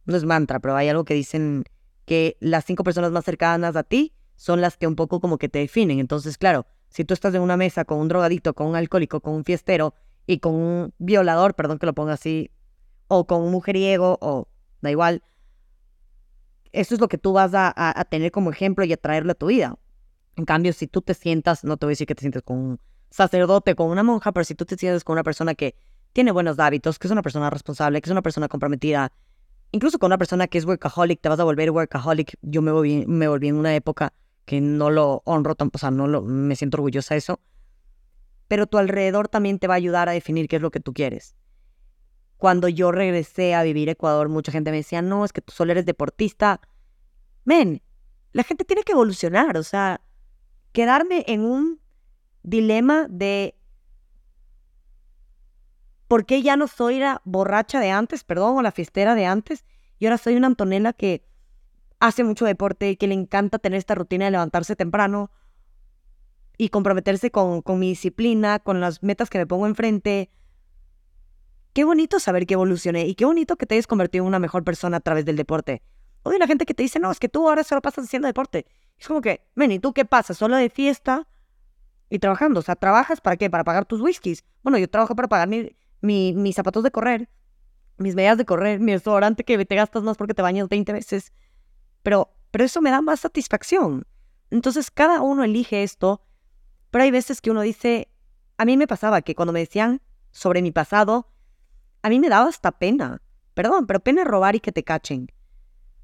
no 0.04 0.16
es 0.16 0.24
mantra, 0.24 0.60
pero 0.60 0.76
hay 0.76 0.88
algo 0.88 1.04
que 1.04 1.14
dicen 1.14 1.64
que 2.04 2.36
las 2.40 2.64
cinco 2.64 2.84
personas 2.84 3.12
más 3.12 3.24
cercanas 3.24 3.76
a 3.76 3.82
ti 3.82 4.12
son 4.36 4.60
las 4.60 4.76
que 4.76 4.86
un 4.86 4.96
poco 4.96 5.20
como 5.20 5.38
que 5.38 5.48
te 5.48 5.60
definen. 5.60 5.98
Entonces, 5.98 6.36
claro, 6.36 6.66
si 6.88 7.04
tú 7.04 7.14
estás 7.14 7.34
en 7.34 7.42
una 7.42 7.56
mesa 7.56 7.84
con 7.84 7.98
un 7.98 8.08
drogadito, 8.08 8.54
con 8.54 8.66
un 8.66 8.76
alcohólico, 8.76 9.20
con 9.20 9.34
un 9.34 9.44
fiestero 9.44 9.94
y 10.26 10.38
con 10.38 10.54
un 10.54 10.94
violador, 10.98 11.54
perdón 11.54 11.78
que 11.78 11.86
lo 11.86 11.94
ponga 11.94 12.14
así, 12.14 12.50
o 13.08 13.26
con 13.26 13.42
un 13.42 13.52
mujeriego, 13.52 14.18
o 14.20 14.48
da 14.80 14.90
igual, 14.90 15.22
eso 16.72 16.94
es 16.94 17.00
lo 17.00 17.08
que 17.08 17.18
tú 17.18 17.32
vas 17.32 17.52
a, 17.54 18.06
tener 18.10 18.32
como 18.32 18.50
ejemplo 18.50 18.84
y 18.84 18.92
a 18.92 18.96
traerlo 18.96 19.32
a 19.32 19.34
tu 19.34 19.46
vida. 19.46 19.78
En 20.36 20.44
cambio, 20.44 20.72
si 20.72 20.86
tú 20.86 21.02
te 21.02 21.14
sientas, 21.14 21.64
no 21.64 21.76
te 21.76 21.86
voy 21.86 21.90
a 21.90 21.94
decir 21.94 22.06
que 22.06 22.14
te 22.14 22.22
sientes 22.22 22.42
con 22.42 22.56
un 22.56 22.80
sacerdote, 23.12 23.75
con 23.75 23.88
una 23.88 24.02
monja, 24.02 24.33
pero 24.33 24.45
si 24.45 24.54
tú 24.54 24.64
te 24.64 24.76
sientes 24.76 25.04
con 25.04 25.14
una 25.14 25.23
persona 25.23 25.54
que 25.54 25.76
tiene 26.12 26.33
buenos 26.33 26.59
hábitos, 26.59 26.99
que 26.99 27.07
es 27.07 27.12
una 27.12 27.23
persona 27.23 27.50
responsable, 27.50 28.00
que 28.00 28.09
es 28.09 28.12
una 28.12 28.23
persona 28.23 28.49
comprometida, 28.49 29.12
incluso 29.71 29.99
con 29.99 30.09
una 30.09 30.19
persona 30.19 30.49
que 30.49 30.59
es 30.59 30.64
workaholic, 30.64 31.21
te 31.21 31.28
vas 31.28 31.38
a 31.38 31.45
volver 31.45 31.71
workaholic. 31.71 32.37
Yo 32.42 32.62
me 32.62 32.73
volví, 32.73 33.04
me 33.07 33.26
en 33.26 33.57
una 33.57 33.75
época 33.75 34.12
que 34.45 34.61
no 34.61 34.90
lo 34.90 35.23
honro, 35.25 35.54
o 35.59 35.78
sea, 35.78 35.90
no 35.90 36.07
lo, 36.07 36.23
me 36.23 36.57
siento 36.57 36.78
orgullosa 36.78 37.14
de 37.14 37.19
eso. 37.19 37.40
Pero 38.49 38.66
tu 38.66 38.78
alrededor 38.78 39.28
también 39.28 39.59
te 39.59 39.66
va 39.66 39.75
a 39.75 39.76
ayudar 39.76 40.09
a 40.09 40.12
definir 40.12 40.49
qué 40.49 40.57
es 40.57 40.62
lo 40.62 40.71
que 40.71 40.81
tú 40.81 40.92
quieres. 40.92 41.35
Cuando 42.38 42.69
yo 42.69 42.92
regresé 42.92 43.54
a 43.54 43.62
vivir 43.62 43.88
Ecuador, 43.88 44.28
mucha 44.28 44.52
gente 44.52 44.71
me 44.71 44.78
decía, 44.78 45.00
no, 45.00 45.25
es 45.25 45.33
que 45.33 45.42
tú 45.42 45.52
solo 45.52 45.73
eres 45.73 45.87
deportista. 45.87 46.61
Men, 47.45 47.83
la 48.33 48.42
gente 48.42 48.64
tiene 48.64 48.83
que 48.83 48.92
evolucionar, 48.92 49.57
o 49.57 49.62
sea, 49.62 50.00
quedarme 50.73 51.25
en 51.28 51.45
un 51.45 51.81
dilema 52.42 53.06
de 53.08 53.56
por 56.08 56.26
qué 56.26 56.42
ya 56.42 56.56
no 56.56 56.68
soy 56.68 56.99
la 56.99 57.22
borracha 57.25 57.80
de 57.80 57.90
antes, 57.90 58.25
perdón, 58.25 58.58
o 58.58 58.62
la 58.62 58.72
fiestera 58.72 59.14
de 59.14 59.26
antes, 59.26 59.64
y 59.99 60.06
ahora 60.06 60.18
soy 60.18 60.37
una 60.37 60.49
Antonella 60.49 60.92
que 60.92 61.25
hace 62.00 62.25
mucho 62.25 62.44
deporte, 62.44 62.90
y 62.90 62.96
que 62.96 63.06
le 63.06 63.14
encanta 63.14 63.58
tener 63.58 63.78
esta 63.78 63.94
rutina 63.94 64.26
de 64.26 64.32
levantarse 64.32 64.76
temprano 64.76 65.30
y 66.58 66.68
comprometerse 66.68 67.30
con, 67.30 67.62
con 67.62 67.78
mi 67.78 67.88
disciplina, 67.88 68.58
con 68.58 68.80
las 68.80 69.02
metas 69.02 69.30
que 69.30 69.38
me 69.38 69.46
pongo 69.46 69.66
enfrente, 69.66 70.30
Qué 71.72 71.84
bonito 71.84 72.20
saber 72.20 72.46
que 72.46 72.54
evolucioné 72.54 73.06
y 73.06 73.14
qué 73.14 73.25
bonito 73.25 73.56
que 73.56 73.64
te 73.64 73.76
hayas 73.76 73.87
convertido 73.87 74.25
en 74.25 74.28
una 74.28 74.38
mejor 74.38 74.62
persona 74.62 74.99
a 74.99 75.00
través 75.00 75.25
del 75.25 75.37
deporte. 75.37 75.82
Odio 76.22 76.38
la 76.38 76.46
gente 76.46 76.66
que 76.66 76.75
te 76.75 76.82
dice, 76.82 76.99
no, 76.99 77.11
es 77.11 77.18
que 77.18 77.30
tú 77.30 77.49
ahora 77.49 77.64
solo 77.64 77.80
pasas 77.80 78.04
haciendo 78.04 78.26
deporte. 78.26 78.66
Es 78.99 79.08
como 79.08 79.22
que, 79.22 79.49
ven, 79.54 79.72
¿y 79.72 79.78
tú 79.78 79.94
qué 79.94 80.04
pasa? 80.04 80.34
¿Solo 80.34 80.56
de 80.56 80.68
fiesta 80.68 81.26
y 82.12 82.19
trabajando? 82.19 82.61
O 82.61 82.62
sea, 82.62 82.76
¿trabajas 82.76 83.23
para 83.23 83.38
qué? 83.38 83.49
¿Para 83.49 83.64
pagar 83.64 83.87
tus 83.87 84.02
whiskies? 84.02 84.45
Bueno, 84.62 84.76
yo 84.76 84.87
trabajo 84.88 85.16
para 85.16 85.28
pagar 85.28 85.49
mi, 85.49 85.75
mis 86.02 86.54
zapatos 86.54 86.83
de 86.83 86.90
correr, 86.90 87.31
mis 87.97 88.14
medias 88.14 88.37
de 88.37 88.45
correr, 88.45 88.81
mi 88.81 88.92
desodorante 88.92 89.45
que 89.45 89.64
te 89.64 89.75
gastas 89.75 90.02
más 90.02 90.19
porque 90.19 90.35
te 90.35 90.42
bañas 90.42 90.69
20 90.69 90.92
veces. 90.92 91.33
Pero, 92.02 92.37
pero 92.50 92.64
eso 92.64 92.83
me 92.83 92.90
da 92.90 93.00
más 93.00 93.21
satisfacción. 93.21 94.07
Entonces, 94.50 94.90
cada 94.90 95.23
uno 95.23 95.42
elige 95.42 95.83
esto, 95.83 96.23
pero 96.90 97.04
hay 97.04 97.11
veces 97.11 97.40
que 97.40 97.50
uno 97.50 97.62
dice, 97.62 98.09
a 98.59 98.66
mí 98.66 98.76
me 98.76 98.87
pasaba 98.87 99.23
que 99.23 99.35
cuando 99.35 99.54
me 99.54 99.61
decían 99.61 100.02
sobre 100.33 100.61
mi 100.61 100.71
pasado, 100.71 101.31
a 102.02 102.11
mí 102.11 102.21
me 102.21 102.28
daba 102.28 102.50
hasta 102.50 102.73
pena. 102.73 103.23
Perdón, 103.54 103.87
pero 103.87 104.00
pena 104.00 104.25
robar 104.25 104.54
y 104.54 104.61
que 104.61 104.71
te 104.71 104.85
cachen. 104.85 105.33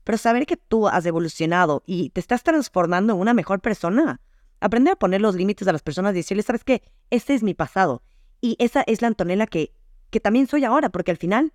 Pero 0.05 0.17
saber 0.17 0.47
que 0.47 0.57
tú 0.57 0.89
has 0.89 1.05
evolucionado 1.05 1.83
y 1.85 2.09
te 2.11 2.21
estás 2.21 2.43
transformando 2.45 3.13
en 3.13 3.21
una 3.21 3.35
mejor 3.35 3.61
persona. 3.61 4.23
Aprender 4.61 4.93
a 4.93 4.97
poner 4.97 5.21
los 5.21 5.35
límites 5.35 5.67
a 5.69 5.73
las 5.73 5.83
personas 5.83 6.13
y 6.13 6.19
decirles, 6.19 6.47
¿sabes 6.47 6.65
qué? 6.65 6.83
Este 7.11 7.35
es 7.35 7.43
mi 7.43 7.55
pasado. 7.55 8.03
Y 8.41 8.57
esa 8.59 8.83
es 8.87 9.03
la 9.03 9.09
Antonella 9.09 9.47
que, 9.47 9.73
que 10.11 10.21
también 10.21 10.47
soy 10.47 10.65
ahora, 10.65 10.91
porque 10.91 11.11
al 11.11 11.17
final 11.17 11.53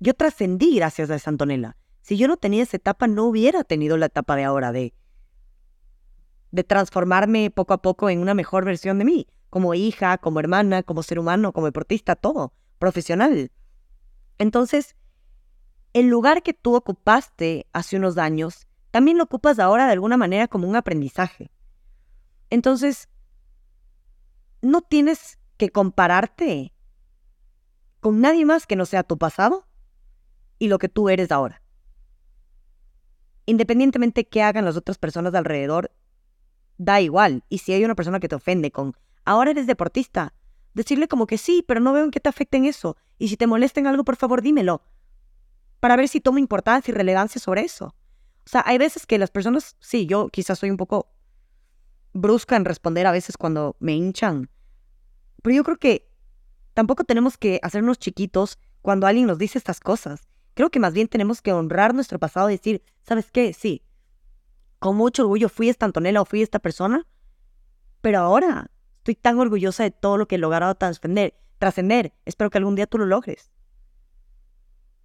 yo 0.00 0.14
trascendí 0.14 0.76
gracias 0.76 1.10
a 1.10 1.16
esa 1.16 1.30
Antonella. 1.30 1.76
Si 2.00 2.16
yo 2.16 2.26
no 2.28 2.36
tenía 2.36 2.62
esa 2.62 2.76
etapa, 2.76 3.06
no 3.06 3.24
hubiera 3.24 3.64
tenido 3.64 3.96
la 3.96 4.06
etapa 4.06 4.34
de 4.36 4.44
ahora 4.44 4.72
de, 4.72 4.94
de 6.50 6.64
transformarme 6.64 7.50
poco 7.50 7.74
a 7.74 7.82
poco 7.82 8.10
en 8.10 8.18
una 8.18 8.34
mejor 8.34 8.64
versión 8.64 8.98
de 8.98 9.04
mí, 9.04 9.28
como 9.50 9.74
hija, 9.74 10.18
como 10.18 10.40
hermana, 10.40 10.82
como 10.82 11.02
ser 11.02 11.18
humano, 11.18 11.52
como 11.52 11.66
deportista, 11.66 12.16
todo 12.16 12.52
profesional. 12.78 13.52
Entonces, 14.38 14.96
el 15.92 16.08
lugar 16.08 16.42
que 16.42 16.52
tú 16.52 16.74
ocupaste 16.74 17.66
hace 17.72 17.96
unos 17.96 18.18
años, 18.18 18.66
también 18.90 19.18
lo 19.18 19.24
ocupas 19.24 19.58
ahora 19.58 19.86
de 19.86 19.92
alguna 19.92 20.16
manera 20.16 20.48
como 20.48 20.68
un 20.68 20.74
aprendizaje. 20.74 21.52
Entonces, 22.52 23.08
no 24.60 24.82
tienes 24.82 25.38
que 25.56 25.70
compararte 25.70 26.74
con 28.00 28.20
nadie 28.20 28.44
más 28.44 28.66
que 28.66 28.76
no 28.76 28.84
sea 28.84 29.04
tu 29.04 29.16
pasado 29.16 29.66
y 30.58 30.68
lo 30.68 30.78
que 30.78 30.90
tú 30.90 31.08
eres 31.08 31.32
ahora. 31.32 31.62
Independientemente 33.46 34.28
qué 34.28 34.42
hagan 34.42 34.66
las 34.66 34.76
otras 34.76 34.98
personas 34.98 35.34
alrededor, 35.34 35.92
da 36.76 37.00
igual. 37.00 37.42
Y 37.48 37.58
si 37.58 37.72
hay 37.72 37.86
una 37.86 37.94
persona 37.94 38.20
que 38.20 38.28
te 38.28 38.34
ofende 38.34 38.70
con, 38.70 38.94
ahora 39.24 39.52
eres 39.52 39.66
deportista, 39.66 40.34
decirle 40.74 41.08
como 41.08 41.26
que 41.26 41.38
sí, 41.38 41.64
pero 41.66 41.80
no 41.80 41.94
veo 41.94 42.04
en 42.04 42.10
qué 42.10 42.20
te 42.20 42.28
afecta 42.28 42.58
en 42.58 42.66
eso. 42.66 42.98
Y 43.18 43.28
si 43.28 43.38
te 43.38 43.46
molesta 43.46 43.80
en 43.80 43.86
algo, 43.86 44.04
por 44.04 44.16
favor, 44.16 44.42
dímelo. 44.42 44.82
Para 45.80 45.96
ver 45.96 46.06
si 46.06 46.20
tomo 46.20 46.36
importancia 46.36 46.92
y 46.92 46.94
relevancia 46.94 47.40
sobre 47.40 47.62
eso. 47.62 47.94
O 48.44 48.48
sea, 48.50 48.62
hay 48.66 48.76
veces 48.76 49.06
que 49.06 49.16
las 49.16 49.30
personas, 49.30 49.74
sí, 49.80 50.04
yo 50.04 50.28
quizás 50.28 50.58
soy 50.58 50.70
un 50.70 50.76
poco 50.76 51.11
brusca 52.12 52.56
en 52.56 52.64
responder 52.64 53.06
a 53.06 53.12
veces 53.12 53.36
cuando 53.36 53.76
me 53.80 53.94
hinchan. 53.94 54.50
Pero 55.42 55.56
yo 55.56 55.64
creo 55.64 55.76
que 55.78 56.08
tampoco 56.74 57.04
tenemos 57.04 57.36
que 57.36 57.58
hacernos 57.62 57.98
chiquitos 57.98 58.58
cuando 58.80 59.06
alguien 59.06 59.26
nos 59.26 59.38
dice 59.38 59.58
estas 59.58 59.80
cosas. 59.80 60.28
Creo 60.54 60.70
que 60.70 60.80
más 60.80 60.92
bien 60.92 61.08
tenemos 61.08 61.42
que 61.42 61.52
honrar 61.52 61.94
nuestro 61.94 62.18
pasado 62.18 62.50
y 62.50 62.54
decir, 62.54 62.82
¿sabes 63.02 63.30
qué? 63.30 63.52
Sí, 63.52 63.82
con 64.78 64.96
mucho 64.96 65.22
orgullo 65.22 65.48
fui 65.48 65.68
esta 65.68 65.86
Antonella 65.86 66.20
o 66.20 66.24
fui 66.24 66.42
esta 66.42 66.58
persona, 66.58 67.06
pero 68.00 68.18
ahora 68.18 68.70
Estoy 69.02 69.16
tan 69.16 69.40
orgullosa 69.40 69.82
de 69.82 69.90
todo 69.90 70.16
lo 70.16 70.28
que 70.28 70.36
he 70.36 70.38
logrado 70.38 70.72
trascender. 70.76 71.34
trascender. 71.58 72.14
Espero 72.24 72.50
que 72.50 72.58
algún 72.58 72.76
día 72.76 72.86
tú 72.86 72.98
lo 72.98 73.06
logres. 73.06 73.50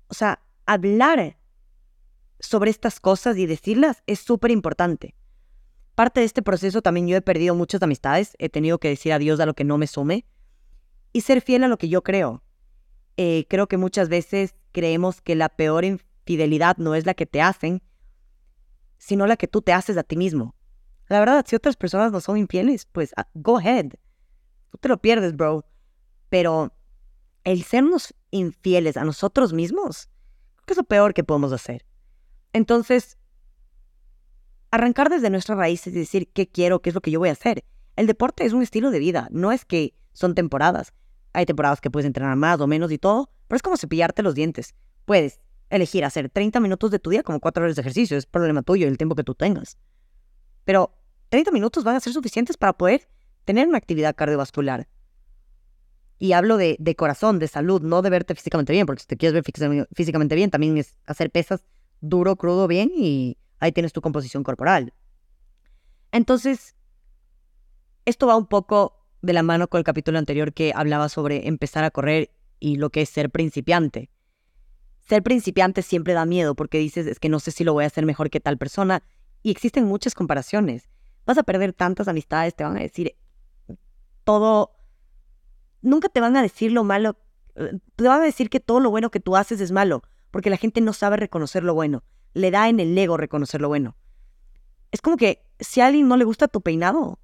O 0.08 0.14
sea, 0.14 0.44
hablar 0.68 1.40
sobre 2.40 2.70
estas 2.70 3.00
cosas 3.00 3.38
y 3.38 3.48
decirlas 3.48 4.04
es 4.06 4.20
súper 4.20 4.52
importante. 4.52 5.16
Parte 5.98 6.20
de 6.20 6.28
este 6.28 6.44
proceso 6.44 6.84
también 6.84 7.08
yo 7.08 7.18
he 7.18 7.22
perdido 7.24 7.56
muchas 7.56 7.82
amistades, 7.82 8.36
he 8.38 8.50
tenido 8.50 8.78
que 8.78 8.88
decir 8.88 9.14
adiós 9.14 9.40
a 9.40 9.48
lo 9.48 9.56
que 9.56 9.64
no 9.64 9.80
me 9.80 9.88
sume 9.88 10.28
y 11.12 11.22
ser 11.22 11.42
fiel 11.42 11.64
a 11.64 11.68
lo 11.68 11.80
que 11.80 11.90
yo 11.90 12.04
creo. 12.04 12.44
Eh, 13.18 13.48
creo 13.50 13.66
que 13.66 13.78
muchas 13.78 14.08
veces 14.08 14.54
creemos 14.74 15.22
que 15.22 15.34
la 15.34 15.50
peor 15.50 15.86
infidelidad 15.86 16.78
no 16.78 16.94
es 16.94 17.08
la 17.08 17.16
que 17.16 17.26
te 17.26 17.42
hacen, 17.42 17.82
sino 19.00 19.26
la 19.26 19.38
que 19.38 19.48
tú 19.48 19.64
te 19.64 19.74
haces 19.74 19.98
a 19.98 20.04
ti 20.04 20.18
mismo. 20.18 20.54
La 21.08 21.20
verdad, 21.20 21.44
si 21.48 21.56
otras 21.56 21.76
personas 21.76 22.12
no 22.12 22.22
son 22.22 22.38
infieles, 22.38 22.86
pues 22.86 23.12
ah, 23.18 23.28
go 23.34 23.58
ahead. 23.58 23.94
Tú 24.70 24.78
te 24.78 24.90
lo 24.90 25.02
pierdes, 25.02 25.36
bro. 25.36 25.66
Pero 26.30 26.74
el 27.44 27.64
sernos 27.64 28.14
infieles 28.30 28.98
a 28.98 29.04
nosotros 29.04 29.52
mismos, 29.52 30.10
creo 30.58 30.66
que 30.68 30.74
es 30.74 30.78
lo 30.78 30.84
peor 30.84 31.16
que 31.16 31.24
podemos 31.24 31.54
hacer. 31.54 31.88
Entonces, 32.54 33.18
arrancar 34.72 35.10
desde 35.10 35.30
nuestras 35.30 35.58
raíces 35.58 35.94
y 35.94 36.00
decir 36.00 36.30
qué 36.34 36.48
quiero, 36.48 36.82
qué 36.82 36.90
es 36.90 36.96
lo 36.96 37.02
que 37.02 37.12
yo 37.12 37.20
voy 37.20 37.30
a 37.30 37.34
hacer. 37.34 37.64
El 37.96 38.08
deporte 38.08 38.46
es 38.46 38.54
un 38.54 38.62
estilo 38.62 38.92
de 38.92 39.00
vida, 39.00 39.28
no 39.32 39.52
es 39.52 39.66
que 39.66 39.94
son 40.14 40.36
temporadas. 40.36 40.94
Hay 41.34 41.46
temporadas 41.46 41.82
que 41.82 41.92
puedes 41.92 42.06
entrenar 42.06 42.36
más 42.36 42.60
o 42.60 42.68
menos 42.68 42.92
y 42.92 42.98
todo, 42.98 43.30
pero 43.48 43.58
es 43.58 43.62
como 43.62 43.78
cepillarte 43.78 44.24
los 44.24 44.36
dientes. 44.36 44.76
Puedes 45.06 45.40
elegir 45.70 46.06
hacer 46.06 46.30
30 46.30 46.60
minutos 46.60 46.92
de 46.92 47.00
tu 47.00 47.10
día 47.10 47.24
como 47.24 47.40
4 47.40 47.64
horas 47.64 47.76
de 47.76 47.82
ejercicio, 47.82 48.18
es 48.18 48.26
problema 48.26 48.62
tuyo 48.62 48.88
el 48.88 48.98
tiempo 48.98 49.16
que 49.16 49.24
tú 49.24 49.36
tengas. 49.36 49.78
Pero 50.64 50.94
30 51.30 51.52
minutos 51.52 51.84
van 51.84 51.96
a 51.96 52.00
ser 52.00 52.14
suficientes 52.14 52.58
para 52.58 52.74
poder 52.74 53.08
tener 53.46 53.68
una 53.68 53.78
actividad 53.78 54.16
cardiovascular. 54.16 54.88
Y 56.20 56.34
hablo 56.34 56.58
de, 56.58 56.96
corazón, 56.98 57.38
de 57.38 57.48
salud, 57.48 57.82
no 57.82 58.02
de 58.02 58.10
verte 58.10 58.34
físicamente 58.34 58.74
bien, 58.74 58.86
porque 58.86 59.02
si 59.02 59.08
te 59.08 59.18
quieres 59.18 59.34
ver 59.34 59.88
físicamente 59.94 60.36
bien, 60.36 60.50
también 60.50 60.78
es 60.78 60.98
hacer 61.06 61.30
pesas 61.30 61.64
duro, 62.02 62.36
crudo, 62.36 62.68
bien 62.68 62.92
y 62.96 63.38
ahí 63.60 63.72
tienes 63.72 63.94
tu 63.94 64.02
composición 64.02 64.44
corporal. 64.44 64.94
Entonces, 66.12 66.76
esto 68.06 68.28
va 68.28 68.38
un 68.38 68.48
poco 68.48 69.06
de 69.22 69.34
la 69.34 69.44
mano 69.44 69.68
con 69.68 69.80
el 69.80 69.84
capítulo 69.84 70.18
anterior 70.18 70.54
que 70.54 70.72
hablaba 70.76 71.10
sobre 71.10 71.48
empezar 71.48 71.84
a 71.84 71.92
correr 71.92 72.32
y 72.60 72.78
lo 72.78 72.90
que 72.90 73.02
es 73.02 73.10
ser 73.10 73.30
principiante. 73.30 74.10
Ser 75.08 75.24
principiante 75.24 75.82
siempre 75.82 76.14
da 76.14 76.26
miedo 76.26 76.56
porque 76.56 76.80
dices, 76.80 77.08
es 77.08 77.20
que 77.20 77.30
no 77.30 77.40
sé 77.40 77.52
si 77.52 77.64
lo 77.64 77.74
voy 77.74 77.84
a 77.84 77.88
hacer 77.88 78.06
mejor 78.06 78.30
que 78.30 78.40
tal 78.40 78.58
persona, 78.58 79.04
y 79.44 79.52
existen 79.52 79.86
muchas 79.86 80.14
comparaciones. 80.14 80.90
Vas 81.26 81.38
a 81.38 81.44
perder 81.44 81.74
tantas 81.74 82.08
amistades, 82.08 82.56
te 82.56 82.64
van 82.64 82.78
a 82.78 82.82
decir 82.82 83.16
todo, 84.24 84.72
nunca 85.82 86.10
te 86.10 86.20
van 86.20 86.36
a 86.36 86.42
decir 86.42 86.72
lo 86.72 86.84
malo, 86.84 87.18
eh, 87.56 87.80
te 87.96 88.04
van 88.08 88.22
a 88.22 88.26
decir 88.26 88.50
que 88.50 88.60
todo 88.60 88.80
lo 88.80 88.90
bueno 88.90 89.10
que 89.10 89.20
tú 89.20 89.36
haces 89.36 89.62
es 89.62 89.72
malo, 89.72 90.04
porque 90.32 90.50
la 90.50 90.58
gente 90.58 90.82
no 90.82 90.94
sabe 90.94 91.18
reconocer 91.18 91.64
lo 91.64 91.74
bueno, 91.74 92.04
le 92.38 92.52
da 92.52 92.70
en 92.70 92.80
el 92.80 92.98
ego 92.98 93.18
reconocer 93.18 93.62
lo 93.62 93.68
bueno. 93.68 93.96
es 94.92 95.02
como 95.02 95.18
que 95.18 95.44
si 95.60 95.82
a 95.82 95.88
alguien 95.88 96.08
no 96.08 96.18
le 96.18 96.24
gusta 96.24 96.48
tu 96.48 96.62
peinado, 96.62 97.20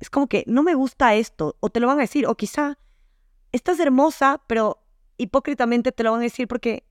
es 0.00 0.10
como 0.10 0.28
que 0.28 0.44
no 0.46 0.62
me 0.62 0.74
gusta 0.74 1.14
esto, 1.14 1.56
o 1.60 1.70
te 1.70 1.80
lo 1.80 1.86
van 1.86 1.98
a 1.98 2.02
decir, 2.02 2.26
o 2.26 2.34
quizá 2.34 2.78
estás 3.52 3.78
hermosa, 3.80 4.42
pero 4.46 4.82
hipócritamente 5.16 5.92
te 5.92 6.02
lo 6.02 6.12
van 6.12 6.20
a 6.20 6.24
decir 6.24 6.48
porque 6.48 6.84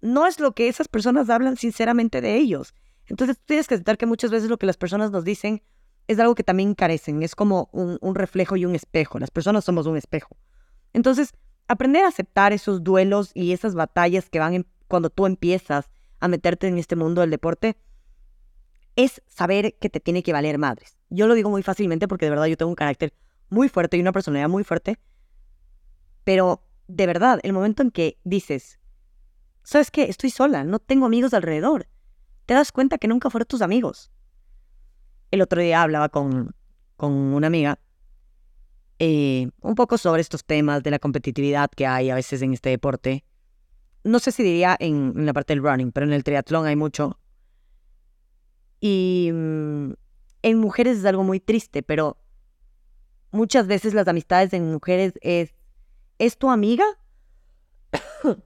no 0.00 0.26
es 0.26 0.40
lo 0.40 0.52
que 0.52 0.68
esas 0.68 0.88
personas 0.88 1.28
hablan 1.28 1.56
sinceramente 1.56 2.20
de 2.20 2.36
ellos. 2.36 2.74
Entonces 3.06 3.36
tú 3.38 3.44
tienes 3.46 3.66
que 3.66 3.74
aceptar 3.74 3.98
que 3.98 4.06
muchas 4.06 4.30
veces 4.30 4.48
lo 4.48 4.58
que 4.58 4.66
las 4.66 4.76
personas 4.76 5.10
nos 5.10 5.24
dicen 5.24 5.62
es 6.06 6.18
algo 6.18 6.34
que 6.34 6.44
también 6.44 6.74
carecen, 6.74 7.22
es 7.22 7.34
como 7.34 7.68
un, 7.72 7.98
un 8.00 8.14
reflejo 8.14 8.56
y 8.56 8.64
un 8.64 8.74
espejo. 8.74 9.18
Las 9.18 9.30
personas 9.30 9.64
somos 9.64 9.86
un 9.86 9.96
espejo. 9.96 10.36
Entonces, 10.92 11.32
aprender 11.68 12.04
a 12.04 12.08
aceptar 12.08 12.52
esos 12.52 12.82
duelos 12.82 13.30
y 13.34 13.52
esas 13.52 13.74
batallas 13.74 14.30
que 14.30 14.38
van 14.38 14.66
cuando 14.88 15.10
tú 15.10 15.26
empiezas 15.26 15.90
a 16.20 16.28
meterte 16.28 16.68
en 16.68 16.78
este 16.78 16.96
mundo 16.96 17.20
del 17.20 17.30
deporte 17.30 17.76
es 18.96 19.22
saber 19.26 19.74
que 19.78 19.88
te 19.88 20.00
tiene 20.00 20.22
que 20.22 20.32
valer 20.32 20.58
madres. 20.58 20.98
Yo 21.08 21.26
lo 21.26 21.34
digo 21.34 21.50
muy 21.50 21.62
fácilmente 21.62 22.08
porque 22.08 22.26
de 22.26 22.30
verdad 22.30 22.46
yo 22.46 22.56
tengo 22.56 22.70
un 22.70 22.76
carácter 22.76 23.14
muy 23.48 23.68
fuerte 23.68 23.96
y 23.96 24.00
una 24.00 24.12
personalidad 24.12 24.48
muy 24.48 24.64
fuerte, 24.64 24.98
pero 26.24 26.62
de 26.86 27.06
verdad, 27.06 27.40
el 27.42 27.52
momento 27.52 27.82
en 27.82 27.90
que 27.90 28.18
dices, 28.24 28.78
¿sabes 29.62 29.90
qué? 29.90 30.04
Estoy 30.04 30.30
sola, 30.30 30.64
no 30.64 30.78
tengo 30.78 31.06
amigos 31.06 31.34
alrededor, 31.34 31.88
te 32.46 32.54
das 32.54 32.72
cuenta 32.72 32.98
que 32.98 33.08
nunca 33.08 33.30
fueron 33.30 33.46
tus 33.46 33.62
amigos. 33.62 34.10
El 35.30 35.42
otro 35.42 35.60
día 35.60 35.82
hablaba 35.82 36.08
con, 36.08 36.54
con 36.96 37.12
una 37.12 37.46
amiga 37.46 37.78
eh, 38.98 39.48
un 39.60 39.74
poco 39.76 39.96
sobre 39.96 40.20
estos 40.20 40.44
temas 40.44 40.82
de 40.82 40.90
la 40.90 40.98
competitividad 40.98 41.70
que 41.70 41.86
hay 41.86 42.10
a 42.10 42.14
veces 42.14 42.42
en 42.42 42.52
este 42.52 42.68
deporte. 42.68 43.24
No 44.04 44.18
sé 44.18 44.32
si 44.32 44.42
diría 44.42 44.76
en, 44.78 45.26
la 45.26 45.32
parte 45.32 45.54
del 45.54 45.62
running, 45.62 45.92
pero 45.92 46.06
en 46.06 46.12
el 46.12 46.24
triatlón 46.24 46.66
hay 46.66 46.76
mucho. 46.76 47.18
Y 48.80 49.30
mm, 49.32 49.92
en 50.42 50.58
mujeres 50.58 50.98
es 50.98 51.04
algo 51.04 51.22
muy 51.22 51.40
triste, 51.40 51.82
pero 51.82 52.16
muchas 53.30 53.66
veces 53.66 53.94
las 53.94 54.08
amistades 54.08 54.52
en 54.52 54.72
mujeres 54.72 55.12
es, 55.20 55.54
es 56.18 56.38
tu 56.38 56.50
amiga 56.50 56.84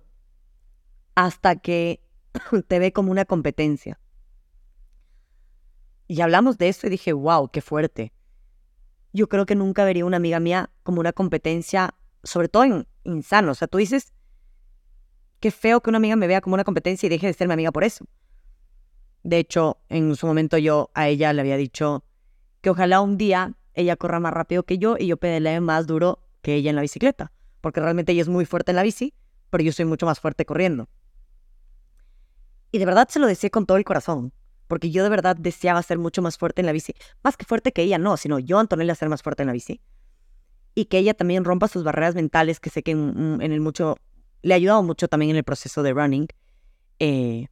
hasta 1.15 1.57
que 1.57 2.03
te 2.67 2.79
ve 2.79 2.93
como 2.93 3.11
una 3.11 3.25
competencia. 3.25 4.01
Y 6.07 6.21
hablamos 6.21 6.59
de 6.59 6.69
eso 6.69 6.87
y 6.87 6.91
dije, 6.91 7.13
wow, 7.13 7.49
qué 7.51 7.61
fuerte 7.61 8.13
yo 9.15 9.29
creo 9.29 9.47
que 9.47 9.55
nunca 9.55 9.85
vería 9.85 10.05
una 10.05 10.19
amiga 10.19 10.41
mía 10.41 10.71
como 10.83 11.01
una 11.01 11.13
competencia, 11.13 11.95
sobre 12.25 12.49
todo 12.49 12.65
en 12.65 12.89
insano. 13.05 13.53
O 13.53 13.55
sea, 13.55 13.69
tú 13.69 13.79
dices, 13.79 14.13
qué 15.45 15.51
feo 15.51 15.83
que 15.83 15.91
una 15.91 15.99
amiga 15.99 16.17
me 16.17 16.27
vea 16.27 16.41
como 16.41 16.55
una 16.55 16.65
competencia 16.65 17.07
y 17.07 17.11
deje 17.11 17.27
de 17.27 17.35
ser 17.35 17.49
mi 17.49 17.53
amiga 17.53 17.71
por 17.71 17.85
eso. 17.85 18.07
De 19.25 19.37
hecho, 19.37 19.77
en 19.91 20.17
su 20.17 20.27
momento 20.27 20.57
yo 20.57 20.91
a 20.95 21.09
ella 21.09 21.35
le 21.35 21.43
había 21.43 21.59
dicho 21.59 22.03
que 22.63 22.71
ojalá 22.71 23.03
un 23.03 23.19
día 23.19 23.53
ella 23.75 23.95
corra 23.97 24.21
más 24.21 24.33
rápido 24.33 24.63
que 24.63 24.79
yo 24.79 24.97
y 24.99 25.07
yo 25.07 25.19
pedalee 25.19 25.61
más 25.61 25.87
duro 25.87 26.21
que 26.41 26.55
ella 26.55 26.71
en 26.71 26.77
la 26.77 26.81
bicicleta. 26.81 27.31
Porque 27.61 27.81
realmente 27.81 28.13
ella 28.13 28.23
es 28.23 28.29
muy 28.31 28.47
fuerte 28.47 28.73
en 28.73 28.77
la 28.77 28.83
bici, 28.83 29.13
pero 29.51 29.63
yo 29.63 29.71
soy 29.73 29.85
mucho 29.85 30.07
más 30.07 30.19
fuerte 30.19 30.47
corriendo. 30.47 30.89
Y 32.73 32.79
de 32.79 32.87
verdad 32.87 33.07
se 33.11 33.19
lo 33.19 33.27
decía 33.27 33.51
con 33.51 33.67
todo 33.67 33.77
el 33.77 33.85
corazón 33.85 34.33
porque 34.67 34.91
yo 34.91 35.03
de 35.03 35.11
verdad 35.11 35.37
deseaba 35.37 35.83
ser 35.83 35.99
mucho 35.99 36.23
más 36.23 36.39
fuerte 36.39 36.63
en 36.63 36.67
la 36.67 36.73
bici. 36.73 36.95
Más 37.23 37.37
que 37.37 37.45
fuerte 37.45 37.73
que 37.73 37.83
ella, 37.83 37.99
no, 37.99 38.17
sino 38.17 38.39
yo, 38.39 38.59
Antonella, 38.59 38.95
ser 38.95 39.11
más 39.11 39.23
fuerte 39.23 39.43
en 39.43 39.49
la 39.49 39.53
bici. 39.53 39.83
Y 40.75 40.87
que 40.87 40.97
ella 40.97 41.13
también 41.13 41.45
rompa 41.45 41.69
sus 41.69 41.85
barreras 41.85 42.15
mentales, 42.15 42.61
que 42.61 42.71
sé 42.71 42.83
que 42.83 42.93
en, 42.93 43.43
el 43.43 43.61
mucho, 43.61 43.99
le 44.45 44.53
ha 44.53 44.57
ayudado 44.57 44.83
mucho 44.83 45.09
también 45.09 45.31
en 45.31 45.37
el 45.37 45.43
proceso 45.43 45.83
de 45.83 45.95
running. 45.95 46.29
Eh, 46.99 47.49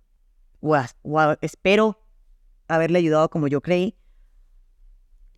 espero 1.40 1.98
haberle 2.68 2.98
ayudado 2.98 3.30
como 3.30 3.48
yo 3.48 3.62
creí. 3.62 3.96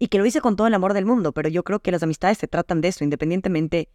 Y 0.00 0.08
que 0.08 0.18
lo 0.18 0.26
hice 0.26 0.40
con 0.40 0.56
todo 0.56 0.66
el 0.66 0.75
amor 0.75 0.94
del 0.94 1.06
mundo, 1.06 1.32
pero 1.32 1.49
yo 1.49 1.62
creo 1.62 1.78
que 1.78 1.92
las 1.92 2.02
amistades 2.02 2.38
se 2.38 2.49
tratan 2.49 2.80
de 2.80 2.88
eso, 2.88 3.04
independientemente 3.04 3.88